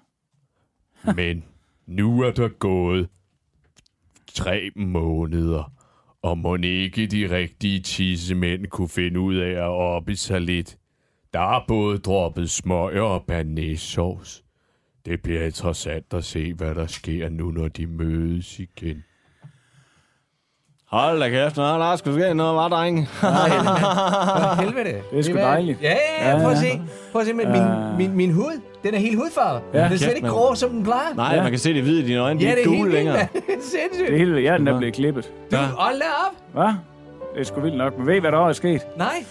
Men 1.16 1.44
nu 1.86 2.20
er 2.20 2.30
der 2.30 2.48
gået 2.48 3.08
tre 4.34 4.70
måneder, 4.76 5.72
og 6.22 6.38
må 6.38 6.56
ikke 6.56 7.06
de 7.06 7.30
rigtige 7.30 7.80
tissemænd 7.80 8.66
kunne 8.66 8.88
finde 8.88 9.20
ud 9.20 9.34
af 9.34 9.50
at 9.50 9.68
oppe 9.68 10.16
sig 10.16 10.40
lidt. 10.40 10.78
Der 11.32 11.40
er 11.40 11.64
både 11.68 11.98
droppet 11.98 12.50
smøger 12.50 13.02
og 13.02 13.24
banæssovs. 13.26 14.44
Det 15.04 15.22
bliver 15.22 15.44
interessant 15.44 16.14
at 16.14 16.24
se, 16.24 16.54
hvad 16.54 16.74
der 16.74 16.86
sker 16.86 17.28
nu, 17.28 17.50
når 17.50 17.68
de 17.68 17.86
mødes 17.86 18.58
igen. 18.58 19.04
Hold 20.92 21.20
da 21.20 21.28
kæft, 21.28 21.56
nå, 21.56 21.62
der 21.62 21.92
er 21.92 21.96
sgu 21.96 22.12
ske 22.12 22.34
noget, 22.34 22.54
var 22.56 22.68
drenge. 22.68 23.06
For 23.12 24.60
helvede. 24.62 24.96
Det 25.10 25.18
er 25.18 25.22
sgu 25.22 25.34
dejligt. 25.34 25.82
Ja, 25.82 25.94
ja, 26.20 26.30
ja. 26.30 26.38
Prøv 26.42 26.50
at 26.50 26.58
se. 26.58 26.80
Prøv 27.12 27.20
at 27.20 27.26
se 27.28 27.32
med 27.34 27.46
min, 27.46 27.62
min, 27.98 28.16
min 28.16 28.32
hud. 28.32 28.60
Den 28.84 28.94
er 28.94 28.98
helt 28.98 29.16
hudfarvet. 29.16 29.62
Ja, 29.74 29.84
den 29.84 29.92
er 29.92 29.96
slet 29.96 30.16
ikke 30.16 30.28
grå, 30.28 30.54
som 30.54 30.70
den 30.70 30.84
plejer. 30.84 31.14
Nej, 31.16 31.34
Ja. 31.34 31.42
man 31.42 31.50
kan 31.50 31.58
se 31.58 31.74
det 31.74 31.82
hvide 31.82 32.02
i 32.02 32.06
dine 32.06 32.18
øjne. 32.20 32.40
Ja, 32.40 32.50
er 32.50 32.54
det 32.54 32.64
er 32.64 32.68
helt 32.70 32.78
gule 32.80 32.90
vildt, 32.90 32.94
længere. 33.04 33.16
Det 33.32 33.42
er 33.48 33.52
sindssygt. 33.62 34.08
Det 34.10 34.18
hele, 34.18 34.42
jeg 34.44 34.52
er 34.54 34.58
den 34.58 34.76
blevet 34.78 34.94
klippet. 34.94 35.30
Du, 35.52 35.56
hold 35.56 35.94
da 35.98 36.04
op. 36.26 36.32
Hvad? 36.52 36.74
Det 37.34 37.40
er 37.40 37.44
sgu 37.44 37.60
vildt 37.60 37.76
nok. 37.78 37.98
Men 37.98 38.06
ved 38.06 38.14
I, 38.14 38.18
hvad 38.18 38.32
der 38.32 38.48
er 38.48 38.52
sket? 38.52 38.82
Nej. 38.96 39.24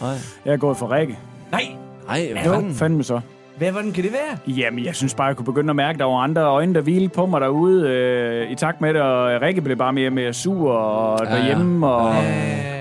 Jeg 0.45 0.54
er 0.54 0.58
gået 0.58 0.78
for 0.78 0.91
Rikke. 0.91 1.17
Nej. 1.52 1.62
Nej, 2.08 2.30
hvad 2.34 2.43
Jo, 2.45 2.54
fanden? 2.54 2.74
fandme 2.76 3.04
så. 3.04 3.19
Hvad, 3.62 3.71
hvordan 3.71 3.91
kan 3.91 4.04
det 4.04 4.12
være? 4.12 4.56
Jamen, 4.58 4.86
jeg 4.86 4.95
synes 4.95 5.13
bare, 5.13 5.28
jeg 5.28 5.36
kunne 5.36 5.45
begynde 5.45 5.69
at 5.69 5.76
mærke, 5.76 5.95
at 5.95 6.00
der 6.00 6.06
var 6.06 6.17
andre 6.17 6.41
øjne, 6.41 6.74
der 6.74 6.82
hvilede 6.82 7.10
på 7.10 7.26
mig 7.26 7.41
derude 7.41 7.88
øh, 7.89 8.52
i 8.52 8.56
takt 8.56 8.82
med 8.82 8.93
det, 8.93 9.02
og 9.02 9.41
Rikke 9.41 9.62
blev 9.62 9.78
bare 9.78 9.93
mere 9.93 10.08
og 10.10 10.13
mere 10.13 10.34
sur 10.34 10.71
og 10.71 11.26
derhjemme, 11.26 11.88
og, 11.88 12.13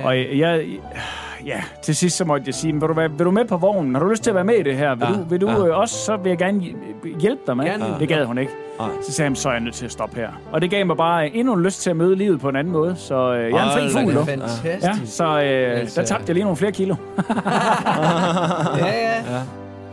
og 0.05 0.17
jeg... 0.39 0.63
Ja, 1.47 1.63
til 1.83 1.97
sidst 1.97 2.17
så 2.17 2.25
måtte 2.25 2.45
jeg 2.47 2.55
sige, 2.55 2.73
vil 2.73 2.81
du, 2.83 2.93
være, 2.93 3.11
vil 3.11 3.27
du 3.27 3.31
med 3.31 3.45
på 3.45 3.57
vognen? 3.57 3.95
Har 3.95 4.03
du 4.03 4.09
lyst 4.09 4.23
til 4.23 4.31
at 4.31 4.35
være 4.35 4.45
med 4.45 4.55
i 4.55 4.63
det 4.63 4.77
her? 4.77 4.95
Vil 4.95 5.07
Ja, 5.11 5.15
du, 5.15 5.23
vil 5.29 5.41
du 5.41 5.49
ja. 5.51 5.67
øh, 5.67 5.79
også, 5.79 5.95
så 5.95 6.17
vil 6.17 6.31
jeg 6.31 6.39
gerne 6.39 6.59
hj- 6.61 7.19
hjælpe 7.21 7.41
dig 7.47 7.57
med. 7.57 7.65
Gerne. 7.65 7.85
Det 8.01 8.09
gad 8.09 8.25
hun 8.25 8.39
ikke. 8.39 8.53
Så 9.03 9.13
sagde 9.13 9.29
jeg, 9.31 9.37
så 9.37 9.49
er 9.49 9.53
jeg 9.53 9.61
nødt 9.61 9.75
til 9.75 9.85
at 9.85 9.93
stoppe 9.93 10.17
her. 10.17 10.29
Og 10.53 10.61
det 10.63 10.71
gav 10.71 10.87
mig 10.87 10.97
bare 10.97 11.29
endnu 11.29 11.55
en 11.55 11.63
lyst 11.63 11.83
til 11.83 11.91
at 11.91 11.97
møde 11.97 12.17
livet 12.17 12.41
på 12.41 12.49
en 12.49 12.57
anden 12.57 12.73
måde. 12.73 12.97
Så 12.97 13.35
øh, 13.35 13.51
jeg 13.51 13.59
er 13.59 13.83
en 13.85 13.91
fri 13.91 14.03
fugl 14.03 14.15
nu. 14.15 14.25
Fantastisk. 14.25 14.85
Ja, 14.85 14.95
så 15.07 15.25
øh, 15.25 15.81
Altså- 15.81 16.01
der 16.01 16.07
tabte 16.07 16.25
jeg 16.29 16.35
lige 16.35 16.45
nogle 16.45 16.57
flere 16.57 16.73
kilo. 16.73 16.95
Ja, 18.79 18.87
ja. 18.87 19.23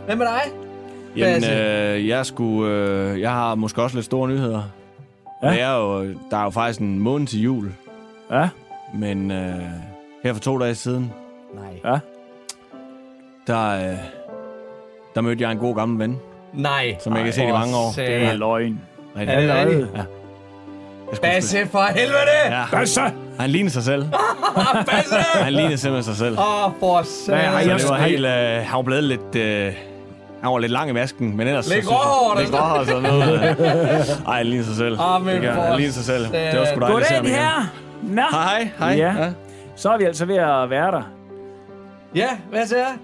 Hvad 0.06 0.16
med 0.16 0.26
dig? 0.26 0.67
Jamen, 1.16 1.44
øh, 1.44 2.08
jeg, 2.08 2.26
skulle, 2.26 2.72
øh, 2.72 3.20
jeg 3.20 3.30
har 3.30 3.54
måske 3.54 3.82
også 3.82 3.96
lidt 3.96 4.06
store 4.06 4.28
nyheder. 4.28 4.62
Ja. 5.42 5.50
Det 5.50 5.60
er 5.62 5.74
jo, 5.76 6.02
der 6.30 6.36
er 6.36 6.44
jo 6.44 6.50
faktisk 6.50 6.80
en 6.80 6.98
måned 6.98 7.26
til 7.26 7.40
jul, 7.42 7.72
Ja, 8.32 8.48
men 8.94 9.30
øh, 9.30 9.54
her 10.24 10.32
for 10.32 10.40
to 10.40 10.58
dage 10.58 10.74
siden, 10.74 11.12
Nej. 11.54 11.92
ja. 11.92 11.98
der, 13.46 13.90
øh, 13.90 13.96
der 15.14 15.20
mødte 15.20 15.42
jeg 15.42 15.52
en 15.52 15.58
god 15.58 15.74
gammel 15.76 15.98
ven, 15.98 16.18
Nej. 16.54 16.96
som 17.00 17.12
jeg 17.12 17.20
ikke 17.26 17.30
har 17.40 17.44
set 17.44 17.48
i 17.48 17.52
mange 17.52 17.76
år. 17.76 17.92
Det 17.96 18.22
er 18.24 18.32
løgn. 18.34 18.80
Rigtig. 19.16 19.34
Er 19.34 19.40
det 19.40 19.54
rigtigt? 19.70 19.88
Ja. 19.96 20.02
Basse 21.22 21.66
for 21.66 21.82
helvede! 21.94 22.56
Ja, 22.56 22.64
Basse! 22.72 23.00
han 23.38 23.50
lignede 23.50 23.72
sig 23.72 23.82
selv. 23.82 24.04
Basse! 24.90 25.14
Han 25.34 25.52
lignede 25.52 25.76
simpelthen 25.78 26.14
sig 26.14 26.16
selv. 26.16 26.38
Åh, 26.38 26.72
for 26.80 27.02
satan. 27.02 27.38
Hvad 27.40 27.48
har 27.48 27.62
Så 27.62 27.68
jeg- 27.70 27.78
det 27.78 27.88
var 27.88 27.94
har 27.96 28.06
I- 28.06 28.10
helt, 28.10 28.26
øh, 28.26 28.66
han 28.66 28.76
var 28.76 28.82
blevet 28.82 29.04
lidt, 29.04 29.36
øh, 29.36 29.72
Han 30.42 30.52
var 30.52 30.58
lidt 30.58 30.72
lang 30.72 30.90
i 30.90 30.92
masken, 30.92 31.36
men 31.36 31.46
ellers... 31.48 31.68
Lidt 31.74 31.84
så 31.84 31.90
gråhåret 31.90 32.36
og 32.36 32.40
Lidt 32.42 32.50
gråhåret 32.52 32.80
og 32.80 32.86
sådan 32.86 33.02
noget. 33.02 33.40
Ej, 34.26 34.36
han 34.36 34.46
ligner 34.46 34.64
sig 34.64 34.76
selv. 34.76 35.00
Ah, 35.00 35.24
men 35.24 35.42
for 35.42 35.50
han 35.60 35.76
ligner 35.76 35.92
sig 35.92 36.04
selv. 36.04 36.24
Det 36.24 36.58
var 36.58 36.64
sgu 36.64 36.80
dejligt 36.80 37.00
at 37.00 37.06
se 37.06 37.14
ham 37.14 37.24
Goddag, 37.24 37.24
igen. 37.24 37.34
her. 37.34 37.72
Nå. 38.02 38.22
Hej, 38.30 38.68
hej. 38.78 38.94
Ja. 38.96 39.32
Så 39.76 39.90
er 39.90 39.98
vi 39.98 40.04
altså 40.04 40.24
ved 40.24 40.36
at 40.36 40.70
være 40.70 40.90
der. 40.92 41.02
Ja, 42.14 42.28
hvad 42.50 42.66
siger 42.66 42.78
jeg? 42.78 42.94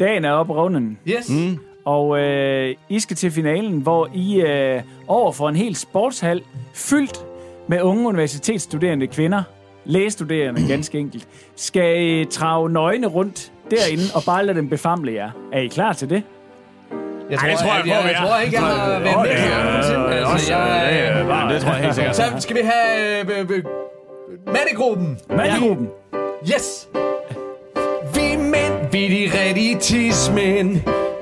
Dagen 0.00 0.24
er 0.24 0.32
oppe 0.32 0.52
runden, 0.52 0.98
Yes. 1.08 1.30
Mm. 1.30 1.58
og 1.84 2.18
øh, 2.20 2.74
I 2.88 3.00
skal 3.00 3.16
til 3.16 3.30
finalen, 3.30 3.80
hvor 3.80 4.08
I 4.14 4.40
øh, 4.40 4.82
over 5.08 5.32
for 5.32 5.48
en 5.48 5.56
hel 5.56 5.76
sportshal 5.76 6.42
fyldt 6.74 7.18
med 7.68 7.82
unge 7.82 8.08
universitetsstuderende 8.08 9.06
kvinder, 9.06 9.42
lægestuderende 9.84 10.68
ganske 10.72 10.98
enkelt, 10.98 11.26
skal 11.56 12.02
I 12.02 12.24
trage 12.24 12.70
nøgne 12.70 13.06
rundt 13.06 13.52
derinde 13.70 14.02
og 14.14 14.22
bare 14.26 14.46
lade 14.46 14.58
dem 14.58 14.68
befamle 14.68 15.12
jer. 15.14 15.30
Er 15.52 15.60
I 15.60 15.66
klar 15.66 15.92
til 15.92 16.10
det? 16.10 16.22
Jeg 17.30 17.38
tror, 17.38 17.48
det 17.48 17.58
tror 17.58 17.74
jeg 17.74 17.82
på, 17.82 17.88
jeg, 17.88 18.02
jeg, 18.04 18.12
er. 18.12 18.26
tror 18.26 18.38
ikke, 18.38 18.56
jeg 18.56 18.62
har 18.66 18.86
været 18.88 19.02
med 19.02 19.84
til 19.84 19.98
nogensinde. 19.98 20.32
Altså, 20.32 20.54
jeg, 20.54 21.50
det 21.50 21.62
tror 21.62 21.72
jeg 21.72 21.80
helt 21.82 21.94
sikkert. 21.94 22.16
så 22.16 22.22
skal 22.38 22.56
vi 22.56 22.60
have 22.62 23.20
øh, 23.20 23.46
øh, 23.50 23.64
mandegruppen. 24.46 25.18
Mandegruppen. 25.28 25.88
Yes! 26.52 26.88
Vi 28.14 28.36
mænd, 28.36 28.90
vi 28.92 29.04
er 29.04 29.08
de 29.08 29.38
rigtige 29.38 29.78
tidsmænd. 29.78 30.70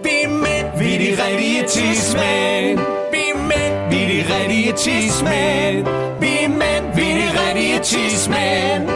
Vi 0.02 0.10
er 0.24 0.28
mænd, 0.28 0.78
vi 0.78 0.94
er 0.94 0.98
de 0.98 1.22
rigtige 1.24 1.62
tidsmænd. 1.62 2.78
Vi 3.12 3.18
er 3.34 3.38
mænd, 3.38 3.90
vi 3.90 4.02
er 4.02 4.08
de 4.08 4.34
rigtige 4.34 4.72
tidsmænd. 4.72 5.86
Vi 6.20 6.44
er 6.44 6.48
mænd, 6.48 6.94
vi 6.94 7.10
er 7.10 7.14
de 7.14 7.48
rigtige 7.48 7.78
tidsmænd. 7.78 8.88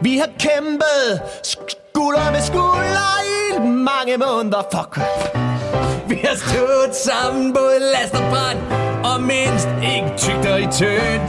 Vi 0.00 0.16
har 0.18 0.28
kæmpet 0.38 1.20
skulder 1.42 2.32
ved 2.32 2.40
skulder 2.40 3.10
i 3.24 3.58
mange 3.60 4.16
måneder. 4.16 4.62
Fuck. 4.72 5.47
Vi 6.18 6.26
har 6.26 6.36
stået 6.36 6.96
sammen, 6.96 7.52
både 7.52 7.78
last 7.94 8.14
og 8.14 8.24
brand. 8.30 8.58
Og 9.04 9.22
mindst 9.22 9.68
ikke 9.94 10.12
tygt 10.16 10.46
og 10.52 10.60
i 10.60 10.66
tøn. 10.72 11.20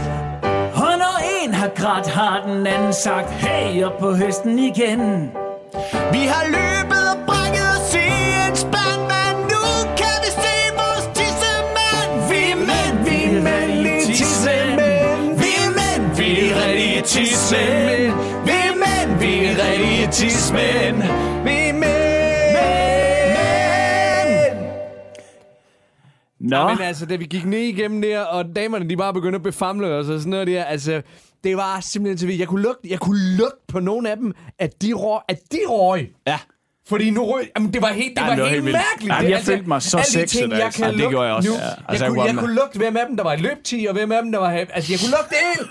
Og 0.73 0.93
når 1.03 1.15
en 1.41 1.53
har 1.53 1.67
grædt, 1.75 2.07
har 2.07 2.43
den 2.47 2.67
anden 2.67 2.93
sagt, 2.93 3.29
hey, 3.31 3.83
op 3.83 3.97
på 3.99 4.15
høsten 4.15 4.59
igen. 4.59 5.31
Vi 6.11 6.23
har 6.33 6.45
løbet 6.57 7.03
og 7.11 7.17
brækket 7.27 7.67
os 7.75 7.95
i 7.95 8.07
en 8.47 8.55
spand, 8.55 9.01
men 9.13 9.33
nu 9.53 9.63
kan 9.99 10.15
vi 10.23 10.29
se 10.45 10.57
vores 10.81 11.05
tissemand. 11.17 12.11
Vi 12.29 12.41
er 12.51 12.59
mænd, 12.69 12.97
vi 13.09 13.37
er 13.37 13.41
mandlige 13.41 14.05
tissemænd. 14.05 15.39
Vi 15.41 15.51
er 15.65 15.71
mænd, 15.79 16.03
vi 16.17 16.49
er 16.49 16.53
rigtige 16.65 17.01
tissemænd. 17.01 18.13
Vi 18.45 18.55
er 18.69 18.75
mænd, 18.83 19.19
vi 19.19 19.45
er 19.45 19.53
rigtige 19.65 20.07
tissemænd. 20.11 21.03
Vi 21.43 21.68
Nå, 26.49 26.67
Men 26.69 26.81
altså, 26.81 27.05
da 27.05 27.15
vi 27.15 27.25
gik 27.25 27.45
ned 27.45 27.59
igennem 27.59 28.01
der, 28.01 28.19
og 28.21 28.45
damerne, 28.55 28.89
de 28.89 28.97
bare 28.97 29.13
begyndte 29.13 29.35
at 29.35 29.43
befamle 29.43 29.87
os 29.87 30.09
og 30.09 30.19
sådan 30.19 30.29
noget 30.29 30.47
der, 30.47 30.63
altså, 30.63 31.01
det 31.43 31.57
var 31.57 31.79
simpelthen 31.81 32.27
vildt. 32.27 32.39
Jeg 32.39 32.47
kunne 32.47 32.61
lugte, 32.63 32.89
jeg 32.89 32.99
kunne 32.99 33.37
lugte 33.37 33.57
på 33.67 33.79
nogle 33.79 34.09
af 34.09 34.17
dem, 34.17 34.33
at 34.59 34.81
de 34.81 34.93
røg, 34.93 35.21
at 35.27 35.39
de 35.51 35.59
røg. 35.67 36.09
Ja. 36.27 36.39
Fordi 36.87 37.09
nu 37.09 37.25
røg, 37.25 37.49
jamen 37.57 37.73
det 37.73 37.81
var 37.81 37.87
helt, 37.87 38.15
det 38.15 38.21
Ja, 38.21 38.27
var 38.27 38.35
det 38.35 38.43
var 38.43 38.49
helt, 38.49 38.63
helt 38.63 38.75
mærkeligt. 38.75 39.13
Jamen, 39.13 39.25
det, 39.25 39.31
jeg 39.31 39.41
følte 39.41 39.67
mig 39.67 39.81
så 39.81 39.97
alle 39.97 40.05
de 40.05 40.11
sexet, 40.11 40.39
ting, 40.39 40.51
jeg 40.51 40.61
altså. 40.65 40.77
kan 40.83 40.85
Ja, 40.85 40.91
det 40.91 40.99
lugte 40.99 41.09
gjorde 41.13 41.27
jeg 41.27 41.35
også. 41.35 41.49
Nu, 41.49 41.55
Ja. 41.55 41.61
jeg, 41.65 41.75
Altså, 41.87 42.05
jeg 42.05 42.09
kunne, 42.11 42.17
kunne 42.21 42.27
jeg 42.31 42.35
kunne 42.39 42.55
lugte 42.55 42.77
hvem 42.77 42.97
af 42.97 43.05
dem, 43.07 43.17
der 43.17 43.23
var 43.23 43.33
i 43.33 43.37
løbetid, 43.37 43.87
og 43.87 43.93
hvem 43.93 44.11
af 44.11 44.23
dem, 44.23 44.31
der 44.31 44.39
var... 44.39 44.49
Altså, 44.49 44.93
jeg 44.93 44.99
kunne 44.99 45.11
lugte 45.17 45.29
det 45.29 45.37
hele. 45.55 45.69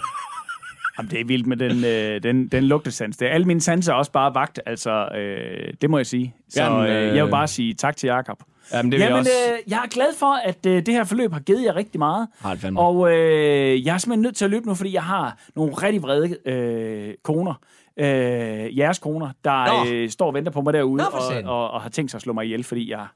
Jamen, 0.98 1.10
det 1.10 1.20
er 1.20 1.24
vildt 1.24 1.46
med 1.46 1.56
den, 1.56 1.84
øh, 1.84 2.22
den, 2.22 2.48
den 2.48 2.64
lugtesans. 2.64 3.16
Det 3.16 3.28
er 3.28 3.32
alle 3.32 3.44
mine 3.46 3.60
sanser 3.60 3.92
er 3.92 3.96
også 3.96 4.12
bare 4.12 4.34
vagt, 4.34 4.60
altså, 4.66 5.08
øh, 5.18 5.72
det 5.82 5.90
må 5.90 5.98
jeg 5.98 6.06
sige. 6.06 6.34
Så 6.48 6.62
øh, 6.62 7.08
øh, 7.08 7.16
jeg 7.16 7.24
vil 7.24 7.30
bare 7.30 7.48
sige 7.48 7.74
tak 7.74 7.96
til 7.96 8.06
Jakob. 8.06 8.42
Jamen, 8.72 8.92
det 8.92 8.98
vil 8.98 9.04
jeg 9.04 9.08
Jamen, 9.10 9.18
også. 9.20 9.30
øh, 9.52 9.70
jeg 9.70 9.76
er 9.84 9.88
glad 9.88 10.14
for, 10.18 10.34
at 10.44 10.66
øh, 10.66 10.86
det 10.86 10.94
her 10.94 11.04
forløb 11.04 11.32
har 11.32 11.40
givet 11.40 11.64
jer 11.64 11.76
rigtig 11.76 11.98
meget. 11.98 12.28
Har 12.40 12.50
det 12.50 12.60
fandme. 12.60 12.80
Og 12.80 13.12
øh, 13.12 13.86
jeg 13.86 13.94
er 13.94 13.98
simpelthen 13.98 14.22
nødt 14.22 14.36
til 14.36 14.44
at 14.44 14.50
løbe 14.50 14.66
nu, 14.66 14.74
fordi 14.74 14.92
jeg 14.94 15.02
har 15.02 15.38
nogle 15.56 15.72
rigtig 15.74 16.02
vrede 16.02 16.36
øh, 16.48 17.14
koner. 17.24 17.54
Øh, 17.98 18.78
jeres 18.78 18.98
koner, 18.98 19.30
der 19.44 19.84
Nå. 19.84 19.90
øh, 19.92 20.10
står 20.10 20.26
og 20.26 20.34
venter 20.34 20.52
på 20.52 20.60
mig 20.60 20.72
derude, 20.72 20.96
Nå, 20.96 21.04
og, 21.12 21.52
og, 21.58 21.70
og 21.70 21.82
har 21.82 21.88
tænkt 21.88 22.10
sig 22.10 22.18
at 22.18 22.22
slå 22.22 22.32
mig 22.32 22.44
ihjel, 22.44 22.64
fordi 22.64 22.90
jeg 22.90 23.06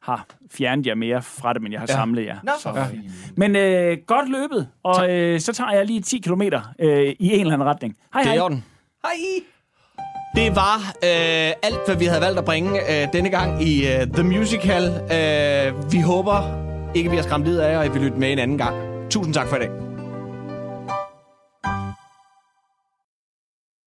har 0.00 0.26
fjernet 0.50 0.86
jer 0.86 0.94
mere 0.94 1.22
fra 1.22 1.52
det, 1.52 1.62
men 1.62 1.72
jeg 1.72 1.80
har 1.80 1.86
ja. 1.88 1.94
samlet 1.94 2.26
jer. 2.26 2.38
Nå, 2.42 2.52
for 2.62 2.84
fint. 2.90 3.04
Men 3.38 3.56
øh, 3.56 3.98
godt 4.06 4.28
løbet, 4.30 4.68
og 4.82 5.10
øh, 5.12 5.40
så 5.40 5.52
tager 5.52 5.72
jeg 5.72 5.86
lige 5.86 6.00
10 6.00 6.18
km 6.18 6.42
øh, 6.78 7.14
i 7.18 7.32
en 7.34 7.40
eller 7.40 7.52
anden 7.52 7.68
retning. 7.68 7.96
Hej, 8.14 8.22
Det 8.22 8.30
er 8.36 8.48
hej. 8.48 8.60
Hej. 9.04 9.12
Det 10.36 10.56
var 10.56 10.76
øh, 11.04 11.52
alt, 11.62 11.86
hvad 11.86 11.96
vi 11.96 12.04
havde 12.04 12.20
valgt 12.20 12.38
at 12.38 12.44
bringe 12.44 12.70
øh, 12.70 13.08
denne 13.12 13.30
gang 13.30 13.62
i 13.62 13.86
øh, 13.88 14.06
The 14.06 14.22
Musical. 14.22 14.84
Øh, 14.84 15.92
vi 15.92 16.00
håber 16.00 16.56
ikke, 16.94 17.10
vi 17.10 17.16
har 17.16 17.22
skræmt 17.22 17.44
livet 17.44 17.58
af 17.60 17.72
jer, 17.72 17.78
og 17.78 17.86
I 17.86 17.88
vil 17.88 18.00
lytte 18.02 18.18
med 18.18 18.32
en 18.32 18.38
anden 18.38 18.58
gang. 18.58 18.76
Tusind 19.10 19.34
tak 19.34 19.48
for 19.48 19.56
i 19.56 19.58
dag. 19.58 19.89